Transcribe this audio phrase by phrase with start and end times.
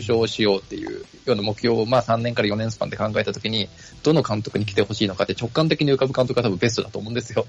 [0.00, 3.68] 勝しようっていうような目標を、まあ3年から4年スパンで考えたときに、
[4.02, 7.46] どの監督に来てほしいのかって直感的に浮かぶ監督が多分ベストだと思うんですよ。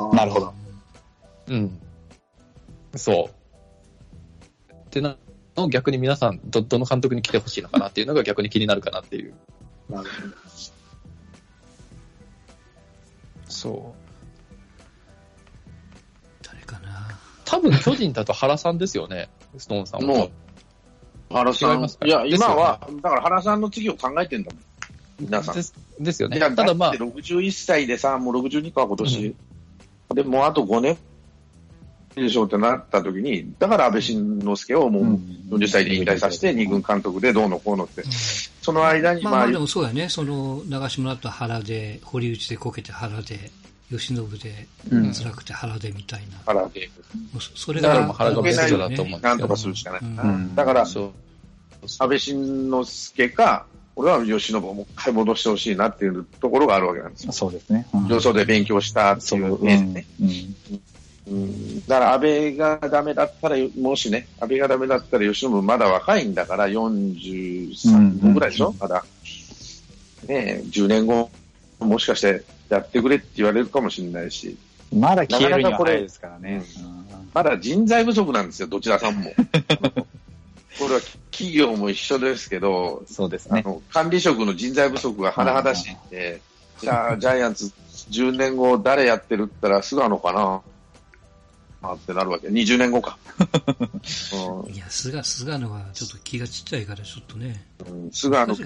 [0.00, 0.16] うん。
[0.16, 0.54] なるほど。
[1.48, 1.78] うん。
[2.96, 4.72] そう。
[4.72, 5.16] ってな
[5.56, 9.34] のを逆に皆さん、ど、どの監督に来てほしいのかなっていうのが逆に気になるかなっていう。
[9.88, 10.10] なる
[13.48, 13.98] そう。
[16.42, 17.18] 誰かな。
[17.44, 20.06] 多分巨人だと原さんですよね、ストーンさんは。
[20.06, 20.30] もう
[21.34, 21.72] 原さん。
[21.72, 24.62] 違いますかいや、今は、だから原さんの次を考えてんだもん。
[25.20, 25.54] 皆さん。
[25.54, 26.38] ですですよね。
[26.38, 29.36] ただまあだって、61歳でさ、もう62か、今年。
[30.14, 30.96] で、もうあと5年
[32.14, 35.04] でしょうってなった時に、だから安倍晋之助をもう
[35.56, 38.02] 40歳で引退させて、二軍監督でどうのこうのって。
[38.62, 40.08] その間に、まあまあまあで、もそうやね。
[40.08, 43.50] その、長島だと原で、堀内でこけて原で、
[43.90, 46.38] 吉信でうん辛くて原でみたいな。
[46.46, 46.90] 原で、
[47.38, 50.00] そそれだが、からもう原がベストだと思うんですなんとかするしかない。
[50.00, 51.12] うんうんだから、そう。
[51.98, 53.66] 安倍晋之助か、
[53.96, 57.32] 俺は吉信をもう一回戻してほしいなっていうところがあるわけなんですよ。
[57.32, 57.86] そうですね。
[57.94, 60.06] うん上層で勉強したってそいうう面でね。
[60.20, 60.28] うん
[61.26, 69.04] うんだから安倍がダメだったら、もしね、安倍がダメだったら吉信まだ若いんだから、43個ぐらいでしょ、うんまだ。
[70.26, 71.30] ねえ、10年後、
[71.78, 74.56] もしかしてやってくれって言われるかもしれないし、
[74.92, 76.62] まだ消えるには早いですからね。
[77.32, 79.32] まだ人材不足なんですよ、どちらさんも。
[80.78, 83.62] これは企業も一緒ですけど、そうですね。
[83.64, 86.40] あの管理職の人材不足が甚だしいんで、
[86.80, 87.72] じゃあ、ジャイアンツ
[88.10, 90.62] 10年後誰やってるって言ったら菅野かな
[91.82, 92.48] あってなるわけ。
[92.48, 93.18] 20年後か。
[94.72, 97.64] いや、菅、菅野はちょっと気がちっちゃいからちょっとね。
[97.88, 98.64] うん、菅野だ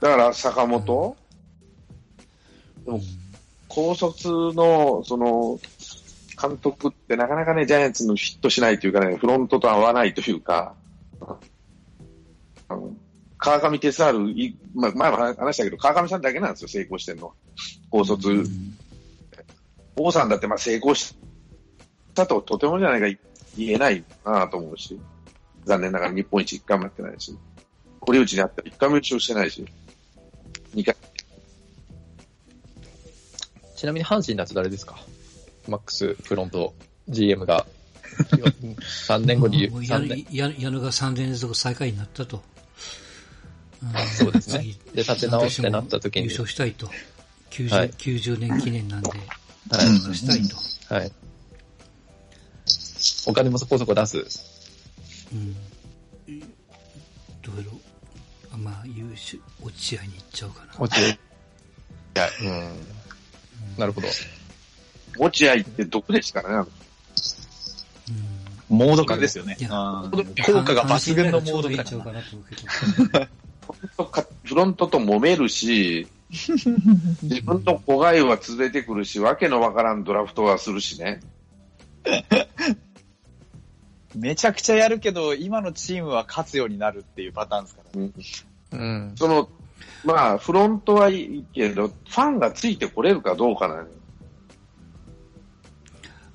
[0.00, 1.16] から坂本、
[2.84, 3.00] でも
[3.68, 5.60] 高卒の、その、
[6.40, 10.74] 監督ってなかなかね、ジャイアンツのヒットしないというかね、フロントと合わないというか、
[12.70, 12.92] あの
[13.36, 17.32] 川上哲治、いまあ、前も話したけど、川上さんだけなんですよ、成功してるのは。
[17.90, 18.44] 高卒。
[19.96, 21.16] 王さんだってまあ成功し
[22.14, 23.20] たととてもじゃないか
[23.56, 24.98] 言えないなと思うし、
[25.64, 27.36] 残念ながら日本一一回もやってないし、
[28.00, 29.64] 堀内にあったら一回も優勝してないし、
[30.74, 30.94] 二回。
[33.76, 34.96] ちなみに阪神だと誰ですか？
[35.66, 36.74] マックスフロント
[37.08, 37.66] GM が
[39.08, 40.26] 3年後にもう3年。
[40.30, 42.42] 矢野矢野が3年連続最下位になったと。
[43.82, 46.90] うんそうですね次で立て直してなった時に優勝したいと。
[47.50, 49.18] 90, はい90年記念なんで、はい
[49.86, 50.56] 優勝したいと。
[50.94, 51.12] はい。
[53.26, 54.18] お金もそこそこ出す？
[55.32, 55.54] うん。
[57.42, 57.72] どうやろ
[58.54, 58.56] う。
[58.58, 60.72] まあ、優勝、落合に行っちゃうかな。
[60.78, 61.18] 落ちい
[62.14, 62.76] や、うん。
[63.78, 64.08] なるほど。
[65.18, 66.70] 落合って毒ですからね？
[68.10, 69.66] うんモード感ですよね効
[70.62, 73.28] 果が抜群のモード感阪神ぐら
[73.72, 81.20] フロントかフロントと揉めるし、 自分の子飼いは続いてくるし、わけのわからんドラフトはするしね。
[84.14, 88.00] めちゃくちゃやるけど、今のチームは勝つようになるっていうパターンですから。
[88.78, 89.12] うん。
[89.16, 89.48] その、
[90.04, 93.88] まあ、フロントはいいけど、ファンがついてこれるかどうかなのよ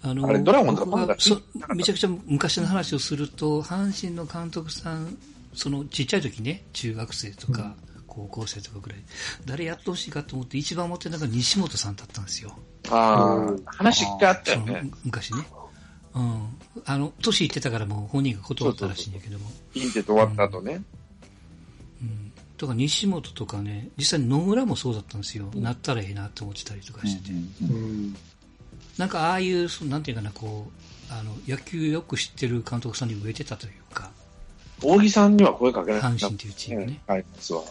[0.02, 5.18] あのあれドラゴンズは僕がファンがそめちゃくちゃ昔の話をすると、阪神の監督さん、
[5.56, 7.76] そのちっちゃい時ね、中学生とか、
[8.08, 9.00] 高校生とかぐらい、
[9.46, 12.58] 誰やってほしいかと思って、一番持ってるのが西本さんだったんですよ。
[12.90, 14.90] ああ、話一回あったよね。
[15.04, 15.46] 昔ね。
[16.14, 16.48] うん。
[16.86, 19.52] あの、年いってたからもう本人が断ったらしいんだけども。
[19.74, 20.82] インテと終わった後ね。
[22.02, 22.32] うん。
[22.58, 25.52] とか西本とかね、実際に野村もそうだったんですよ。
[25.56, 27.34] なったらええなって思ってたりとかしてて。
[28.98, 33.85] なんかああいう、そのなんていうかな、こう、あの、野球よく知ってる監督さんに植えてたというか、
[34.82, 36.02] 大木さんには声かけない。
[36.02, 37.02] 阪神っていうチームね。
[37.08, 37.64] はい、実は。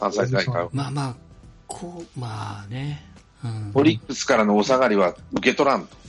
[0.00, 0.68] 関西大会。
[0.72, 1.14] まあまあ、
[1.66, 3.04] こう、まあね。
[3.44, 3.70] うん。
[3.74, 6.02] オリックスからのお下がりは受け取らんと。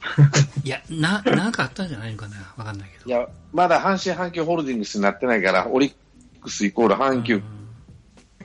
[0.64, 3.06] いや、な、なんかあったんじゃないのかなわかんないけど。
[3.06, 5.94] いや、まだ阪神阪急ホールディングスになってないから、オリッ
[6.40, 7.42] クスイコール阪急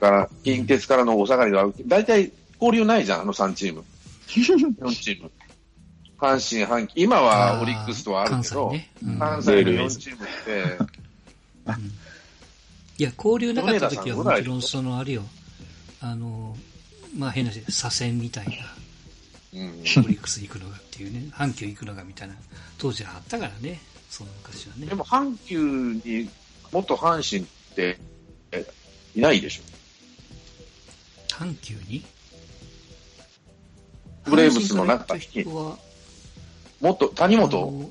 [0.00, 3.84] から、近鉄からのお下がりは受け、大体交流ないじゃん、あの3チーム。
[4.28, 5.30] 4チーム。
[6.18, 8.90] 阪神、阪急、今はオリックスとはあるけど、関西ね。
[9.04, 9.18] うん。
[9.18, 10.78] 関西の4チームって、
[12.98, 15.22] いや、交流なかった時はもちろんそのあれよ、
[16.00, 16.56] あの、
[17.16, 18.46] まあ変な話、左遷みたい
[19.52, 22.34] な、うん、オリックス行くのがっていうね、阪急行くのがみたいな、
[22.78, 24.86] 当時はあったからね、その昔はね。
[24.86, 24.94] で。
[24.94, 26.30] も阪急に、
[26.72, 27.98] 元阪神って、
[28.52, 28.66] え
[29.14, 29.62] いないでしょ。
[31.34, 32.02] 阪急に？
[34.24, 35.54] ブレーブスの中阪神
[36.80, 37.90] から行った人は、元、谷あ本の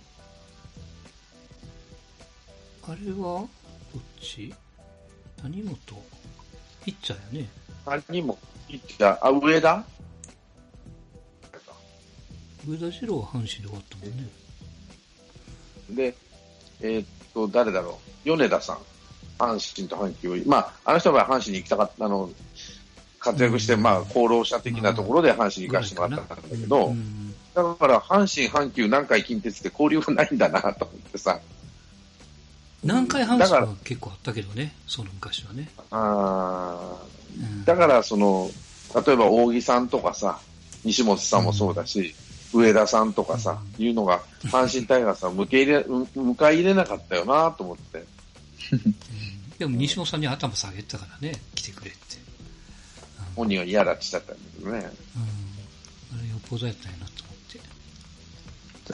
[2.88, 3.42] あれは、
[3.98, 4.54] っち？
[5.42, 5.78] 谷本？
[6.84, 7.50] ピッチャーやね。
[8.08, 8.38] 谷本、
[8.68, 9.84] ピッチャー、あ、上田？
[12.68, 14.28] 上田二郎は阪神で終わったもんね。
[15.92, 16.16] で、
[16.82, 18.30] えーっと、誰だろう？
[18.30, 18.78] 米田さん。
[19.38, 20.44] 阪神と阪急。
[20.48, 22.30] まあ、あの人は阪神に行きたかった、あの、
[23.20, 27.25] 活躍して、うんまあ、功労者的なところで阪神に行かせてもらったんだけど、うん
[27.56, 31.40] だから、阪神、阪急、南海近鉄って交流がないんだなと思ってさ。
[32.84, 35.70] 南海阪だから神は結構あったけどね、その昔はね。
[35.90, 36.98] あ
[37.38, 38.52] うんーだから、その、
[39.06, 40.40] 例えば、扇さんとかさ、
[40.84, 42.14] 西本さんもそうだし、
[42.54, 48.06] 上田さんとかさ、いうのが、阪神タイガースは迎え入れ、 う迎え入れなかったよなと思って。
[48.72, 48.96] うん
[49.58, 52.00] でも西本さんに頭下げてたからね、来てくれって。
[53.36, 54.78] 本人は嫌だって言っちゃったんだけどね。
[56.12, 56.20] うん。
[56.20, 57.25] あれよっぽどやったんやなと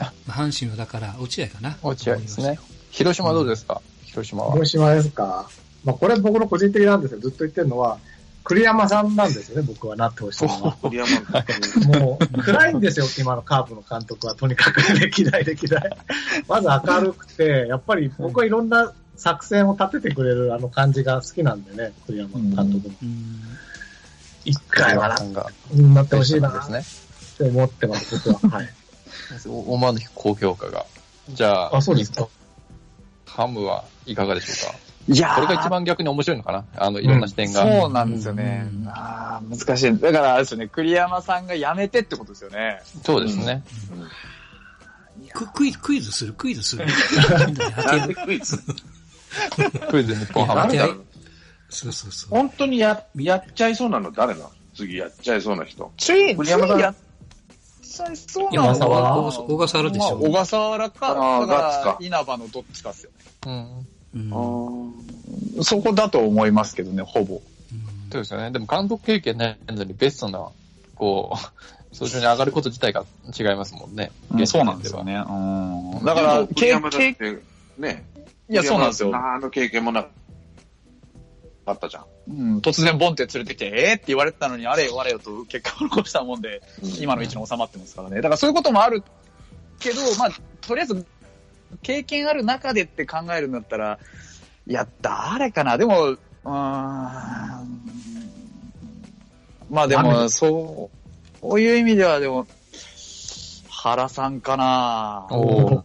[0.02, 0.20] 思って。
[0.28, 1.76] まあ阪神はだから、落合かな。
[1.82, 2.58] 落合ですね。
[2.90, 4.52] 広島どうですか、広島は。
[4.52, 5.48] 広島ですか？
[5.84, 7.98] まあ、これ僕の個人的なんですけど、ずっと言ってるのは、
[8.44, 10.76] 栗山さんなんですよね、僕はなってほしいのは。
[10.82, 11.08] 栗山
[11.44, 14.34] 君もう、暗いんですよ、今のカープの監督は。
[14.34, 15.96] とにかく、歴代歴代。
[16.48, 22.94] まず明るくて、やっぱり僕はいろんな作戦を立ててくれるあの感じが好きなんでね、栗山監督の。
[23.02, 23.40] うん。
[24.44, 25.16] 一回はな
[25.94, 27.48] なってほしいなっですね。
[27.50, 28.50] て思ってます、僕は。
[28.58, 28.68] はい。
[29.46, 30.86] 思わぬ高評価が。
[31.30, 32.28] じゃあ、あ、そうですか。
[33.26, 34.78] ハムはいかがでしょうか？
[35.08, 36.64] いやーこれが一番逆に面白いのかな？
[36.76, 37.62] あの、いろんな視点が。
[37.80, 38.68] そうなんですよね。
[38.72, 39.98] うんあー難しい。
[39.98, 42.80] だからあれですよね、栗山さんが辞めてってことですよね。
[43.04, 43.64] そうですね。
[45.32, 46.34] ククイズ、クイズする？
[46.34, 46.84] クイズする？
[48.24, 48.58] クイズ
[49.90, 50.72] クイズ日本ハム。
[51.70, 52.30] そうそうそう。
[52.30, 55.90] 本当にや、やっちゃいそうなの誰なの次やっちゃいそうな人。
[55.96, 56.94] つい、栗山さん
[57.92, 63.10] ついやっちゃいそうなのは小笠小笠原でしょまあ小笠原か、稲葉のどっちかっすよ
[63.46, 63.84] ね。
[64.14, 64.30] うん。
[64.32, 64.88] う
[65.58, 67.40] んそこだと思いますけどね、ほぼ。
[68.10, 68.50] そうですよね。
[68.50, 70.48] でも監督経験ないのにベストな、
[70.94, 73.04] こう、早朝に上がること自体が
[73.38, 74.10] 違いますもんね。
[74.30, 75.14] 現時そう点なんですよね。
[75.14, 77.42] うんうんだから、経栗山だっ経て、
[77.78, 78.04] ね。
[78.48, 79.10] いや、そうなんですよ。
[79.10, 80.06] 何の経験もな
[81.64, 82.04] かったじゃん。
[82.28, 86.62] うん、突然ボンって連れてきて、えーって言われてたのに、あれよあれよと結果を残したもんで、
[87.00, 88.16] 今の位置に収まってますからね。
[88.16, 89.02] だからそういうこともある
[89.78, 90.30] けど、まあ、
[90.60, 91.06] とりあえず、
[91.82, 93.98] 経験ある中でって考えるんだったら、
[94.66, 95.78] いや、誰かな？
[95.78, 96.52] でも、うーん、
[99.70, 100.90] まあでも、そ
[101.38, 102.46] う、こういう意味ではでも、
[103.70, 105.26] 原さんかな？
[105.30, 105.82] お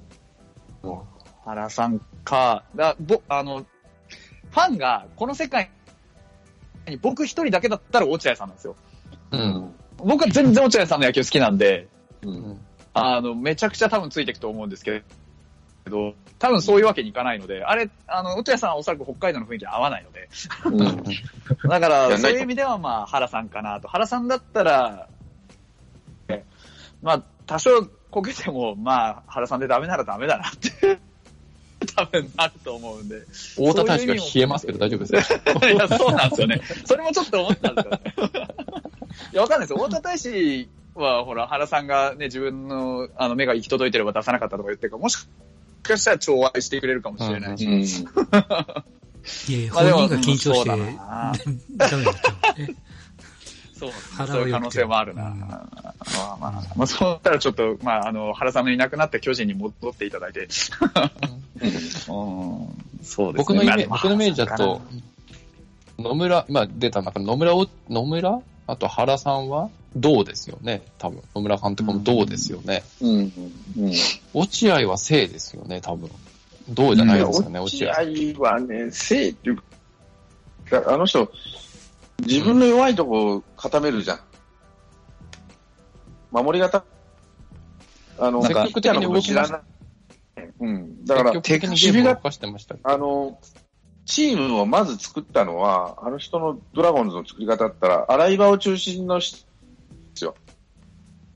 [1.46, 3.66] 原さんか、だぼ、あの、
[4.58, 5.70] ファンがこの世界
[6.88, 8.76] に僕一人だけだったら落合さんなんですよ。
[9.32, 9.72] うん。
[9.98, 11.88] 僕は全然落合さんの野球好きなんで、
[12.24, 12.30] う。
[12.30, 12.60] うんん。
[12.96, 15.04] あの、めちゃくちゃ多分ついていくと思うんですけ
[15.86, 20.30] ど、多分そういうわけにいかないので、あれ、あの、落合さんはおそらく北海道の雰囲気合わないので、
[20.66, 21.04] うん。
[21.70, 23.88] だから、そういう意味ではまあ、原さんかなと。
[23.88, 25.08] 原さんだったら、
[26.30, 26.44] え
[27.04, 31.00] まあ、多少こけても、まあ、原さんでダメならダメだなって、
[31.96, 33.20] 多分なると思うんで。
[33.56, 35.70] 太田大使が冷えますけど大丈夫ですか？
[35.70, 36.62] いや、そうなんですよね。
[36.86, 38.00] それもちょっと思ったんですよね。
[39.34, 39.84] いや、わかんないですよ。
[39.86, 45.18] 太田大使は、ほら、原さんがね、自分の、あの、目が行き届いてれば出さなかったとか言ってるから、もし
[45.84, 47.66] かしたら寵愛してくれるかもしれないし。
[47.66, 47.74] うん。
[49.50, 51.34] いやいや、まあでも本人が緊張して、そうだな
[51.78, 52.76] ダメになっちゃうね。
[53.78, 55.30] そう、ういう可能性もあるな。
[55.30, 60.42] うんまあまあ、まあ、そうしたらちょっと、まあ、あの、原さんのいなくなって巨人に戻っていただいて。
[60.42, 62.64] うん、そう
[63.02, 63.34] ですね。
[63.36, 64.82] 僕のイメージ、まあ僕のイメージだと、
[66.00, 68.40] 野村、まあ出た中、野村を、野村？
[68.68, 70.82] あと原さんは、どうですよね？
[70.98, 71.22] 多分。
[71.36, 72.84] 野村監督もどうですよね？
[73.02, 73.32] うん。
[73.78, 73.94] うん。
[74.34, 76.10] 落合は正ですよね、多分。
[76.70, 77.92] どうじゃないですかね、落合。
[77.92, 79.58] 落合はね、正っていう
[80.70, 81.32] か、あの人、
[82.26, 84.20] 自分の弱いとこを固めるじゃん。
[86.32, 86.84] 守り方、
[88.20, 89.54] あの、積極的に動きましい。
[90.60, 91.06] うん。
[91.06, 92.04] だから、守備
[92.66, 92.76] た。
[92.84, 93.40] あの、
[94.06, 99.46] チームをまず作ったのは、あの人のドラゴンズの作り方だったら、洗い場を中心のし、
[100.14, 100.36] ですよ。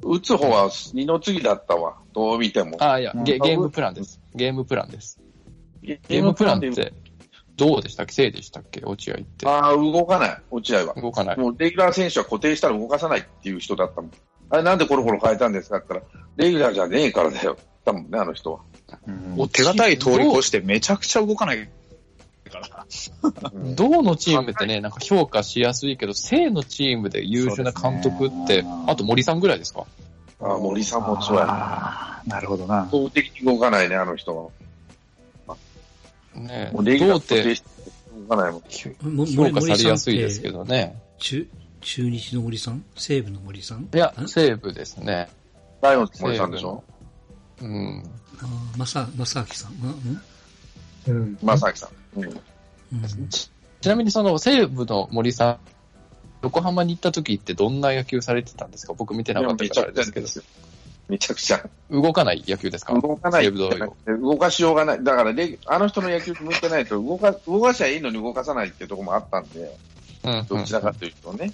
[0.03, 1.97] 打つ方は二の次だったわ。
[2.13, 2.77] どう見ても。
[2.79, 4.19] あ、いや、ゲうんゲームプランです。
[4.33, 5.19] ゲームプランです。
[5.83, 6.93] ゲゲームプランっでて、
[7.62, 8.03] どうでした？
[8.03, 8.82] っけ正でしたっけ？
[8.84, 9.48] 落合って。
[9.48, 10.41] ああ、動かない。
[10.50, 10.94] 落合は。
[10.96, 11.38] 動かない。
[11.38, 14.12] もうレギュラー選手は固定したら動かさないっていう人だったもん。
[14.50, 15.77] あれなんでコロコロ変えたんですか？
[15.77, 17.58] って言ったら、レギュラーじゃねえからだよ。
[17.86, 18.60] だもんね、あの人は。
[19.36, 21.70] もう手堅い通り越してめちゃくちゃ動かない
[22.51, 22.86] から。
[23.53, 29.86] う ん銅のチームってね、なんか評価しやすいけど、正のチームで優秀な監督って、あと森さんぐらいですか？
[30.41, 32.24] ああ、森さんもそうやな。
[32.25, 32.88] なるほどな。
[32.91, 34.50] 動的に動かないね、あの人は。
[36.35, 37.71] ねもうレギュラー銅って、固定して
[38.31, 39.15] かないもん。
[39.15, 41.01] も評価されやすいですけどね。
[41.17, 41.47] 中、
[41.81, 42.83] 中日の森さん？
[42.95, 43.89] 西武の森さん？
[43.93, 45.29] いやあ、西武ですね。
[45.81, 46.83] ライオンズ森さんでしょ？
[47.61, 48.03] うん。
[48.39, 49.73] あーまさ、まさきさん。
[51.07, 51.38] うんうん。
[51.43, 52.19] まさきさん。
[52.19, 52.25] うん。
[52.25, 52.41] うん
[53.29, 55.57] ちちなみにその西武の森さん、
[56.43, 58.93] 横浜に行った時ってどんな野球されてたんですか？
[58.93, 60.27] 僕見てなかったからですけど。
[61.12, 61.18] よ。
[61.18, 61.70] めちゃくちゃ。
[61.89, 62.94] 動かない野球ですか？
[63.00, 63.51] 動かない。
[63.51, 65.03] 動かしようがない。
[65.03, 69.77] だからレギ、あの人の野球向いてないと、動か、動かしゃいいのに動かさないっていうところもあったんで、
[70.24, 71.51] うんどちらかというとね。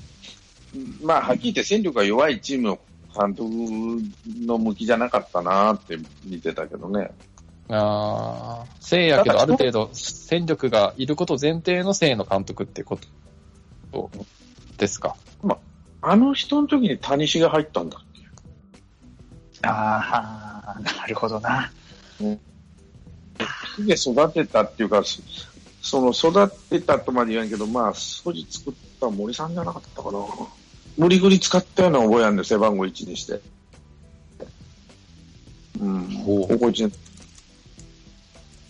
[1.02, 2.80] まあ、はっきり言って戦力が弱いチームの
[3.18, 3.50] 監督
[4.46, 7.12] の向きじゃなかったなって見てたけどね。
[7.70, 13.00] ああ、聖やけどある程度戦力がいること前提の聖の監督ってこ
[13.92, 14.10] と
[14.78, 15.16] ですか？
[16.02, 18.02] あの人の時に谷繁が入ったんだ
[19.64, 21.72] ああ、なるほどな。
[22.20, 25.22] で育てたっていうか、そ
[25.82, 30.20] その育てたとまで言わんけど、まあ、素地作った森さんじゃなかったかな。
[30.98, 33.40] 無理ぐり使ったような覚えあるんで、背番号1にして。
[35.80, 36.24] うん。
[36.26, 36.92] 高校1年。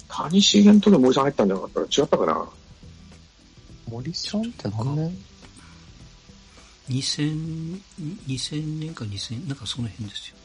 [0.10, 2.50] 谷繁の時森さん入ったんじゃなかったら違ったかな。
[3.90, 5.18] 森さんって何年
[6.90, 7.82] ？2000、
[8.28, 10.36] 2000年か2000、なんかその辺ですよ。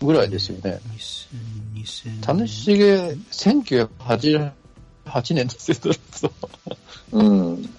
[0.00, 0.80] ぐらいですよね。
[1.74, 2.20] 2000、2000。
[2.20, 4.52] 谷繁、1988
[5.34, 5.76] 年ですよ、
[6.12, 6.30] そ
[7.12, 7.12] う。
[7.18, 7.70] うん。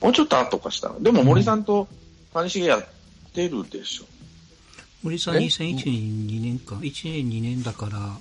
[0.00, 1.02] もうちょっと後かしたの。
[1.02, 1.88] でも森さんと
[2.32, 2.86] 谷繁やっ
[3.32, 4.04] てるでしょ。
[5.02, 5.84] 森さんえ？2001年
[6.26, 6.76] 2年か。
[6.76, 8.18] 1年2年だから、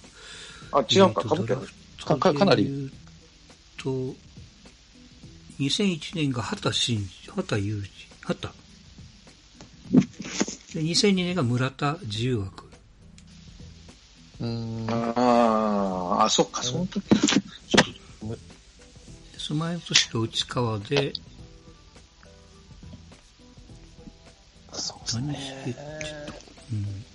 [0.71, 1.61] あ、違うか、かぶってる。
[2.03, 2.91] かかかなり
[3.77, 4.15] と、
[5.59, 7.89] 2001年が畑真二、畑裕二、
[8.21, 8.60] 畑。
[10.73, 12.69] で、2002年が村田自由枠。
[14.39, 14.87] うーん。
[14.89, 17.01] ああ、あ、そっか、その時。
[17.09, 17.15] で
[19.37, 21.13] その前の年が内川で、
[24.71, 25.75] そうです何ね。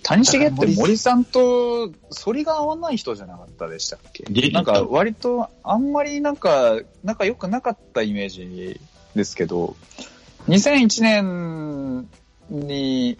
[0.03, 1.89] 谷繁って森さんと
[2.23, 4.23] 反りが合わない人じゃなかったでしたっけ？
[4.23, 8.79] でなんか割とあんまりなんか仲良くなかったイメージ
[9.15, 9.75] ですけど、
[10.47, 12.07] 2001年
[12.49, 13.17] に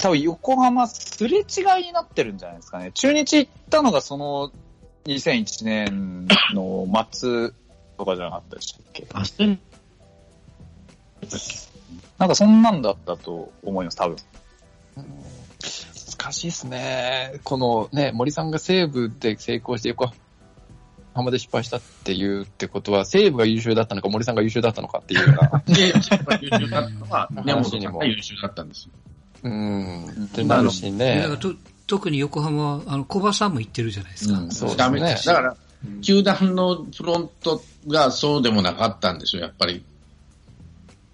[0.00, 1.42] 多分横浜すれ違
[1.82, 2.92] いになってるんじゃないですかね。
[2.92, 4.52] 中日行ったのがその
[5.06, 7.50] 2001年の末
[7.96, 9.06] とかじゃなかったでしたっけ？
[9.12, 9.58] あ、してん
[12.18, 14.16] なんかそんなんだったと思います、多分。
[14.96, 17.40] 難しいですね。
[17.44, 20.12] このね、森さんが西武で成功して横
[21.14, 25.62] 浜で失敗したっていうってことは、西武が優秀だったのか森さんが優秀だったのかっていうような。
[25.66, 28.92] で、一番優秀だったのは、うん根本さんが優秀だったんですよ。
[29.42, 30.04] うん。
[30.24, 31.36] ってなるしだねから。
[31.36, 31.54] と
[31.86, 34.38] 特に横浜は、あの、小葉さんも行ってるじゃないですか。
[34.38, 35.56] うんそうですねだだから、
[36.02, 39.82] 球団のフロントがそうでもなかったんですよ、やっぱり。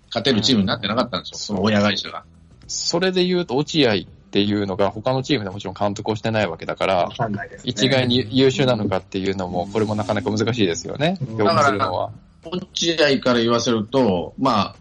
[0.09, 2.25] 勝てるチームになってなかったんですよ、その親会社が。
[2.67, 3.97] それで言うと、落合っ
[4.31, 7.15] ていうのが他のチームでもちろん監督をしてないわけだからね。
[7.63, 11.19] 一概に優秀なのかっていうのも、これもなかなか難しいですよね。
[11.21, 12.11] うん評価するのは。
[12.45, 14.77] 落合から言わせると、まあ、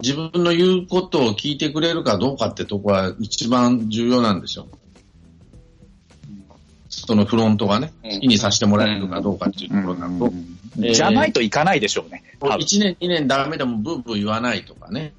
[0.00, 4.68] 自分の言うことを聞いてくれるかどうかってとこは一番重要なんですよ。
[6.88, 8.10] そのフロントがね、うん。
[8.12, 10.32] 好きにさせてもらえるかどうかっていうところだと、
[10.78, 12.22] えーじゃないといかないでしょうね。
[12.38, 12.58] 多分。
[12.58, 15.12] 1年、2年ダメでもブーブー言わないとかね。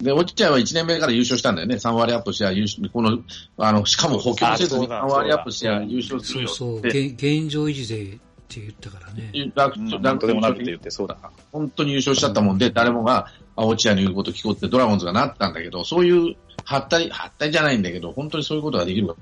[0.00, 1.76] で、落合は1年目から優勝したんだよね。
[1.76, 3.18] 3割アップしては優勝、この、
[3.56, 8.18] あの、しかも補強せずに3あそうだ割アップしては優勝するよそうそう、現状維持で
[8.48, 9.52] って言ったからね。
[9.54, 11.30] 楽うん楽なんとでもなるって言ってそうだな。
[11.52, 13.26] 本当に優勝しちゃったもんで、誰もが、
[13.56, 19.16] あ落合の言うこと聞こうってドラゴンズがなったんだけど、そういう、はったり、はったりじゃないんだけど、本当にそういうことができるか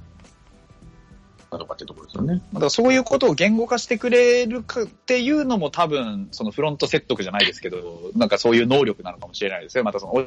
[1.59, 2.43] どうかってところですよね。
[2.53, 9.85] だからそういうことを言語化してくれるかっていうのも多分、そのフロント説得じゃないですけど、なんかそういう能力なのかもしれないですよ。
[9.85, 10.27] またその、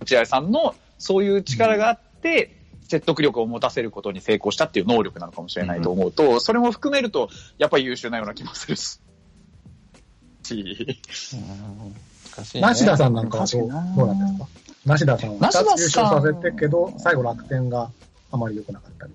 [0.00, 2.59] 落合さんのそういう力があって、
[2.90, 9.00] 説得力を持たせることに成功したっていう能力なのかもしれないと思うと、それも含めると、やっぱり優秀なような気もするし。
[12.60, 14.48] 梨田さんなんかはどうなどうなんですか？
[14.84, 17.90] 梨田さんは梨田さん2つ優勝させてけど、最後楽天が
[18.32, 19.12] あまり良くなかったり。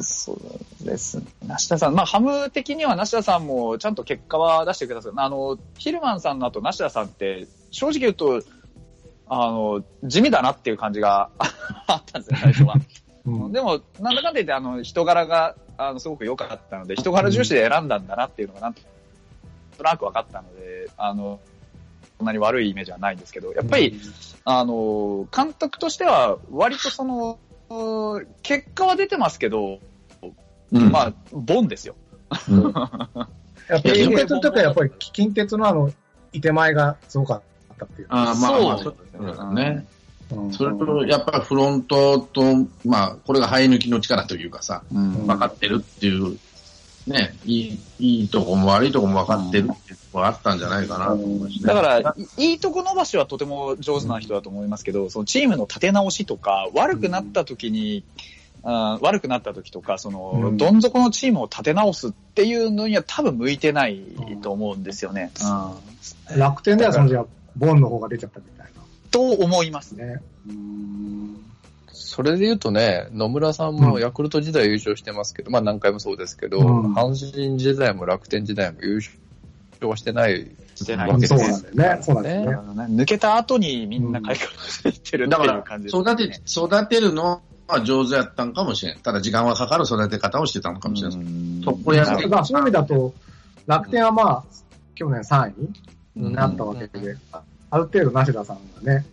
[0.00, 1.22] そうです。
[1.46, 5.12] 梨田さん、まあ、ハム的には梨田さんもちゃんと結果は出してください。
[5.16, 8.42] あの、ヒルマンさんの後、梨田さんって、正直言うと、
[9.28, 11.30] あの、地味だなっていう感じが
[11.86, 12.74] あったんですよ、最初は。
[13.26, 18.80] うんでも、なんだかんだ言って、あの、人柄が、あの、すごく良かったので、人柄重視で選んだんだなっていうのが、なんと
[19.82, 21.38] なく分かったので、あの、
[22.16, 24.00] そんなに悪いイメージはないんですけど、やっぱり、
[24.44, 27.38] あの、監督としては、割とその、
[28.42, 29.78] 結果は出てますけど、
[30.72, 30.90] うん。
[30.90, 31.94] まあ、ボンですよ。
[32.48, 32.74] うん
[33.68, 35.92] やっぱり近鉄の時はやっぱり近鉄のあの、
[36.32, 37.44] いて前がすごかった
[37.86, 38.06] っていう。
[38.10, 39.86] ああまあ、そそううですね。
[39.90, 39.98] うん
[40.52, 42.42] それと、やっぱりフロントと、
[42.84, 46.38] まあ、これが生え抜きの力というかさ、うん分かってるっていう、
[47.06, 51.58] ね、いい、いいとこも悪いとこも分かってるっていうところあったんじゃないかなと思いますね。
[51.62, 58.04] だから、いいいとこ伸ばしはとても上手な人だと思いますけど、そのチームの立て直しとか、悪くなった時に、
[58.64, 64.02] あー悪くなった時とか、その、うんどん底のチームを立て直すっていうのには多分向いてない
[64.42, 65.30] と思うんですよね。
[65.42, 67.26] うん楽天ではそのじゃあ
[67.58, 68.68] ボンの方が出ちゃったみたい
[69.10, 69.96] と思います。
[69.96, 70.22] なね。
[71.92, 82.02] それで言うとね、野村さんもヤクルト時代優勝してますけど、まあ何回もそうですけど、うん阪神時代も楽天時代も優勝はしてないしてないわけそうですなんだよね。
[82.02, 83.02] そうなんだよね。
[83.02, 88.98] 抜けた後にみんな開花していってるってだからいう感じ、です、育て、育てるのは上手やったんかもしれん。
[89.00, 91.18] ただ時間はかかる育て方をしてたのかもしれない。
[91.18, 93.14] うん特攻やだからそういう意味だと、
[93.66, 94.44] 楽天はまあ、
[94.94, 95.68] 去年3位に
[96.18, 97.16] なったわけで、
[97.70, 99.06] ある程度梨田さんがね、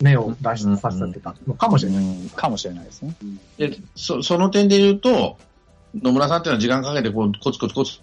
[0.00, 2.04] 目を出しさせてたのかもしれない。
[2.04, 2.28] うん。
[2.30, 3.14] かもしれないですね。
[3.56, 5.38] でそその点で言うと、
[5.94, 7.98] 野村さんっていうのは時間かけてこうコツコツコツ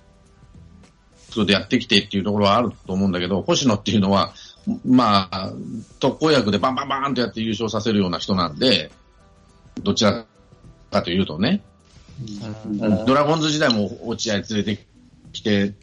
[1.28, 4.34] コツでやってきてっていうところはあると思うんだけど、星野っていうのは、
[4.86, 5.52] まあ、
[6.00, 8.92] 特効薬でバンバンバンとやって優勝させるような人なんで、
[9.82, 10.26] どちら
[10.92, 11.62] かというとね、
[13.06, 14.86] ドラゴンズ時代も落合連れて
[15.32, 15.74] きて、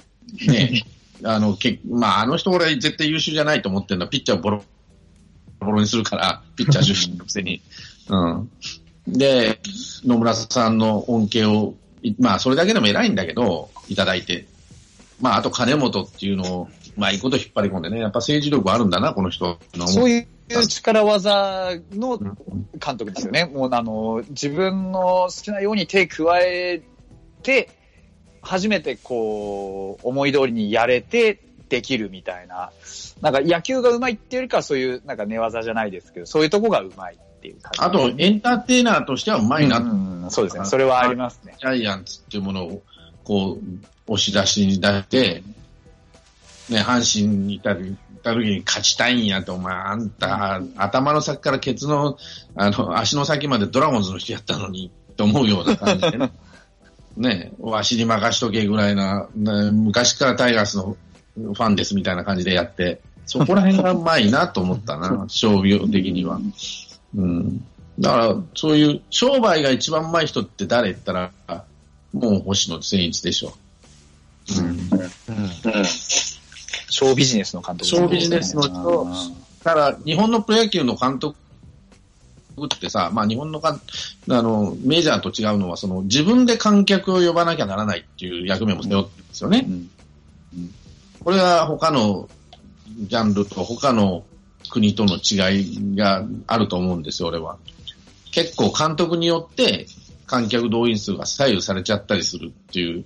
[0.46, 0.82] ね、
[1.24, 4.62] あの、けまあ、あの人俺絶対優秀じゃないと思ってるのは、ピッチャーをボロ
[5.60, 7.62] ボロにするから、ピッチャー出身のくせに。
[8.08, 8.50] うん。
[9.06, 9.60] で、
[10.04, 14.46] 野村さんの恩恵を、いまあ、それだけでも偉いんだけど、いただいて。
[15.20, 19.88] まあ、あと金本っていうのを、まあ、いいこと引っ張り込んでね、やっぱ政治力あるんだな、この人の。
[19.88, 23.46] そういう力技の監督ですよね。
[23.46, 26.82] もうあの、自分の好きなように手加え
[27.42, 27.70] て、
[28.46, 32.70] 初めてこう、思い通りにやれてできるみたいな。
[33.20, 37.80] なんか野球が上手いっていうよりかはそういうなんか寝技じゃないですけど、そういうとこが上手いっていう感じ。
[37.80, 40.64] あと、エンターテイナーとしてはうまいな、うんうんそうですね。
[40.64, 41.54] それはありますね。
[41.58, 42.82] ジャイアンツっていうものを、
[43.24, 45.42] こう、押し出しに出して、
[46.68, 52.18] ね、阪神にいたり、時に勝ちたいんやと、お前、あんた、頭の先からケツの、
[52.56, 56.32] あの、足の先までドラゴンズの人やったのに、と思うような感じでね。
[57.16, 60.96] ね、わしに任しとけぐらいな、ね昔からタイガースの
[61.36, 66.40] ファンですみたいな感じでやって、そこら辺がうまいなと思ったな、 商業的には。
[67.16, 67.64] うん。
[67.98, 71.32] だから、そういう、商売が一番うまい人って誰言ったら、
[72.12, 73.54] もう星野千一でしょ。
[74.58, 74.90] うん。
[76.88, 79.12] ショービジネスの監督ショービジネスの人うん
[79.64, 81.36] だから、日本のプロ野球の監督
[82.64, 83.78] ってさ、まあ日本のか
[84.28, 89.64] あの、メジャーと違うのは、その、自分で観客を呼ばなきゃならないっていう役目も背負ってるんですよね。
[89.68, 89.90] うん
[91.26, 92.28] これは他の
[93.00, 94.24] ジャンルと他の
[94.70, 97.58] 国との違いがあると思うんですよ、俺は。
[98.30, 99.86] 結構監督によって
[100.26, 103.04] 観客動員数が左右されちゃったりするっていう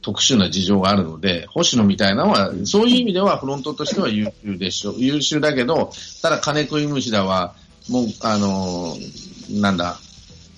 [0.00, 4.94] 特殊な事情があるので、星野みたいなのは、そういう意味ではフロントとしては優秀でしょう。
[4.98, 7.54] 優秀だけど、ただ金食い虫だは、
[7.88, 9.98] もう、あのーなんだ、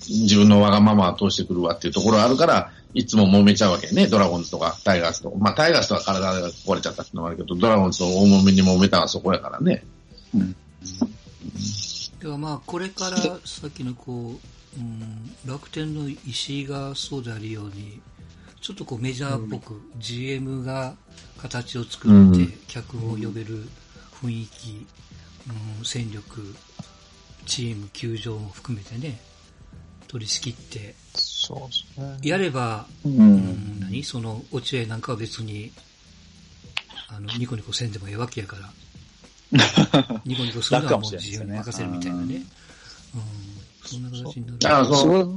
[0.07, 4.07] 自分のわがままを通してくるわっていうところがあるから、いつも揉めちゃうわけね。
[4.07, 5.33] ドラゴンズとかタイガースと。
[5.37, 9.83] まあタイガースとは体が壊れちゃったっていうのがあるけど、ドラゴンズと大揉めに揉めたのはそこやからね。
[12.21, 14.39] ではまあこれからさっきのこ
[14.77, 18.01] う、うん、楽天の石井がそうであるように
[18.61, 20.95] ちょっとこうメジャーっぽく GM が
[21.37, 23.67] 形を作ってうん客を呼べる
[24.21, 24.87] 雰囲気、
[25.79, 26.55] うん、戦力
[27.45, 29.19] チーム球場も含めてね
[30.07, 30.95] 取り仕切って。
[31.13, 32.17] そうですね。
[32.23, 33.37] やれば、ううん。
[33.37, 34.03] ん、何？
[34.03, 35.71] その落合なんかは別に
[37.09, 38.69] あのニコニコせんでもええわけやから。
[40.25, 42.35] ニコニコするのはもう自由に任せるみたいなね。
[42.35, 43.21] うん。
[43.85, 44.59] そんな形になる。
[44.59, 45.29] だからそ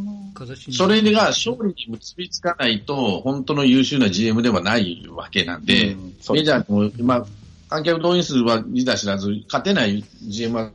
[0.73, 5.97] それが勝利に結びつかないと、本当の優秀な GM ではないわけなんで、
[6.31, 7.27] メジャーも、まあ、
[7.69, 10.73] 観客動員数は見た知らず、勝てない GM は、つ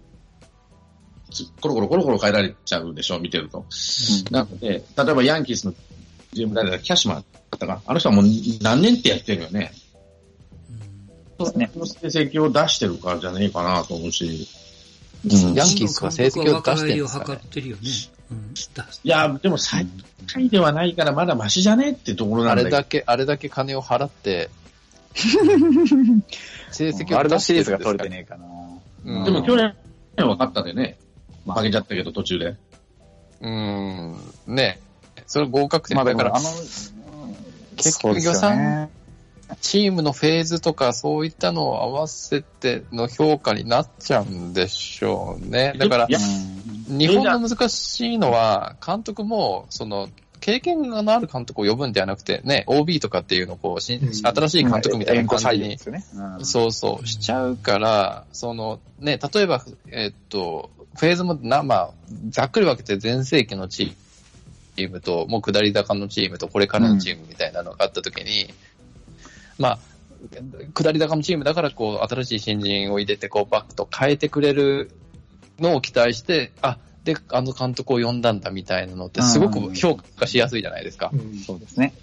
[1.62, 3.66] コロコロコロコロ変えられちゃうでしょ、見てると。
[4.32, 5.74] なので、例えばヤンキースの
[6.34, 8.26] GM 誰だキャッシュマンだったかあの人はもう
[8.62, 9.72] 何年ってやってるよね。
[11.40, 11.70] そうですね。
[11.74, 14.26] その成績を出してるからじゃねえかなと思うし。
[14.26, 17.84] うんヤンキースは成績を出してるかね若返りを図ってるよね。
[18.32, 18.54] うん。
[18.74, 19.88] だいや、でも最
[20.28, 22.76] 下位ではないからまだマシじゃねえってところなんだけど。
[22.76, 24.50] あれだけ、あれだけ金を払って、
[26.72, 28.46] 成績を出してるんですかシリーズが取れてねえかな。
[29.06, 29.76] うんでも去年
[30.18, 30.98] は勝ったでね。
[31.46, 32.46] 負けちゃったけど途中で。
[32.46, 34.80] うーん、ね。
[35.28, 36.50] それ合格点まあだか、らら、あの、
[37.76, 38.90] 結局予算
[39.62, 45.74] チームのフェーズとかそういったのを合わせての評価になっちゃうんでしょうね。
[45.78, 54.02] だから日本の難しいのは、監督も、その、経験のある監督を呼ぶんではなくて、ね、OB とかっていうのをこう、新
[54.50, 55.78] しい監督みたいな感じに
[56.42, 61.90] そうそう、しちゃうから、その、ね、例えば、えっと、フェーズもな、まあ、
[62.30, 68.54] ざっくり分けて全盛期のチームと、もう下り坂のチームと、これからのチームみたいなのがあったときに、
[69.58, 69.80] まあ、
[70.74, 74.92] 下り坂のチームだから、こう、新しい新人を入れて、こう、バックと変えてくれる
[75.60, 81.12] のを期待して、あ、で、あの監督を呼んだんだみたいなのって、すごく評価しやすいじゃないですか。
[81.14, 81.94] うんそうですね。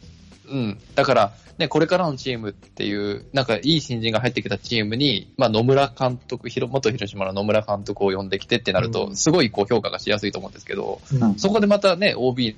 [0.50, 0.78] うん。
[0.94, 12.56] だから、ね、これからのチームっていう、なんかいい新人が入ってきたチームに、まあ野村監督、元広島の野村監督を呼んできてってなると、うんすごいこう評価がしやすいと思うんですけど、うんそこでまたね、OB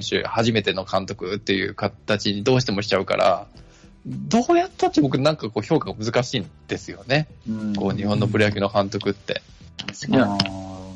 [0.00, 3.46] 選手、初めての監督っていう形にどうしてもしちゃうから、
[4.04, 7.28] どうやったって僕なんかこう評価が難しいんですよね。
[7.78, 9.42] こう日本のプロ野球の監督って。
[10.08, 10.28] いや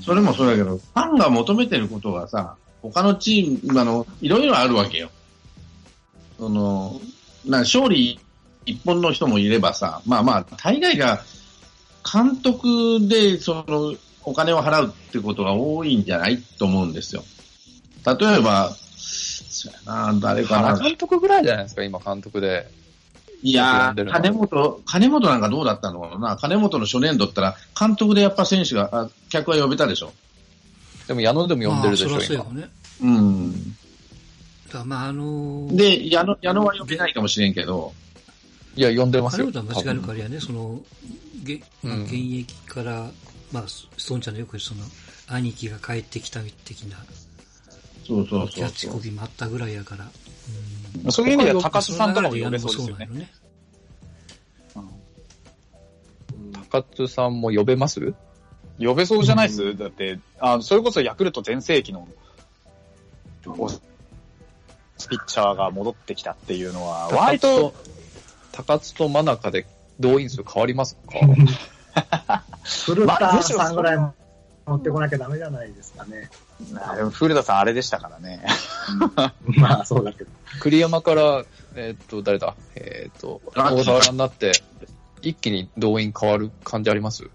[0.05, 5.11] それもそうだけど、ファンが求めてることはさ、他のチーム、あの、いろいろあるわけよ。
[6.39, 7.01] その、
[7.45, 8.19] な勝利
[8.67, 11.23] 一本の人もいればさ、まあまあ、大概が
[12.11, 13.95] 監督で、その、
[14.25, 17.23] お金を払うってことが多いんじゃないと思うんですよ。
[18.07, 20.77] 例えば、そうやな、誰かな。
[20.77, 22.67] 原監督ぐらいじゃないですか、今監督で。
[23.43, 30.13] いやー、金本、金本なんかどうだったのかな金本の初年度ったら、監督でやっぱ選手が、あ客は呼べたでしょ。
[31.07, 32.69] でも矢野でも呼んでるでしょ、まあ、そうよね。
[33.03, 33.77] うん。
[34.83, 37.93] まあ、あのー、で、矢野、矢野は呼べないかもしれんけど、
[38.75, 39.53] いや、呼んでますよ。
[39.53, 40.81] 金本は間違いなくあれやね、その、
[41.45, 42.03] げうん。
[42.05, 43.11] 現役から、
[43.53, 44.81] まあ、ストーンちゃんのよく言うその、
[45.29, 46.97] 兄貴が帰ってきた的な、
[48.07, 49.01] そうそうキャッチそうそう。
[49.01, 50.11] コピーもあったぐらいやから。
[51.13, 53.09] そういう意味では高須さんとかも呼べそうですよね。
[53.13, 53.31] ね。
[56.71, 58.15] 高津さんも呼べます？
[58.81, 62.09] 呼べそうじゃないです、だって、あそれこそヤクルト全盛期の、
[63.47, 63.71] お
[65.09, 67.75] ピッチャーが戻ってきたっていうのは、割と、、
[68.53, 69.67] 高津と真中で
[70.01, 72.45] 動員数変わりますか？
[72.87, 76.31] 古田さんぐらい持ってこなきゃダメじゃないですかね。
[76.77, 78.45] あでも古田さんあれでしたからね。
[79.59, 80.31] まあ、そうだけど。
[80.61, 82.55] 栗山から、えーっと、誰だ？
[82.77, 84.53] えーっと、大沢になって、
[85.21, 87.29] 一気に動員変わる感じあります？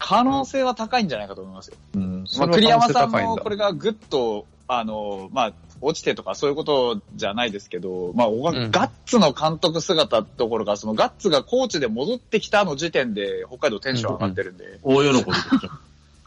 [0.00, 1.76] 可能性は高いんじゃないかと思いますよ。
[1.94, 2.24] うん。
[2.38, 14.78] まあ、栗山さんもこれがぐっと、あの、まあ、落ちてとかそういうことじゃないですけど、まあ、ガッツの監督姿どころか、そのガッツがコーチで戻ってきたの時点で、北海道テンション上がってるんで。
[14.82, 15.30] 大喜びでしょ。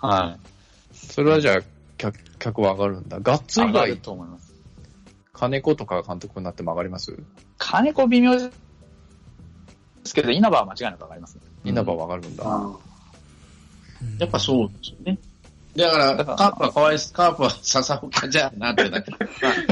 [0.07, 0.37] は
[0.93, 0.95] い。
[0.95, 1.61] それはじゃあ、
[1.97, 3.19] 客、客は上がるんだ。
[3.21, 4.53] ガッツ以上がる外、と思います。
[5.33, 7.17] 金子とかが監督になっても上がります？
[7.57, 8.51] 金子微妙で
[10.03, 11.41] すけど、稲葉は間違いなく上がりますね。
[11.65, 12.45] 稲葉は上がるんだ。
[12.45, 12.75] うん
[14.17, 15.19] やっぱそうですよね。
[15.75, 19.17] だから、カープはかわいす、カープは笹岡じゃなってだけど、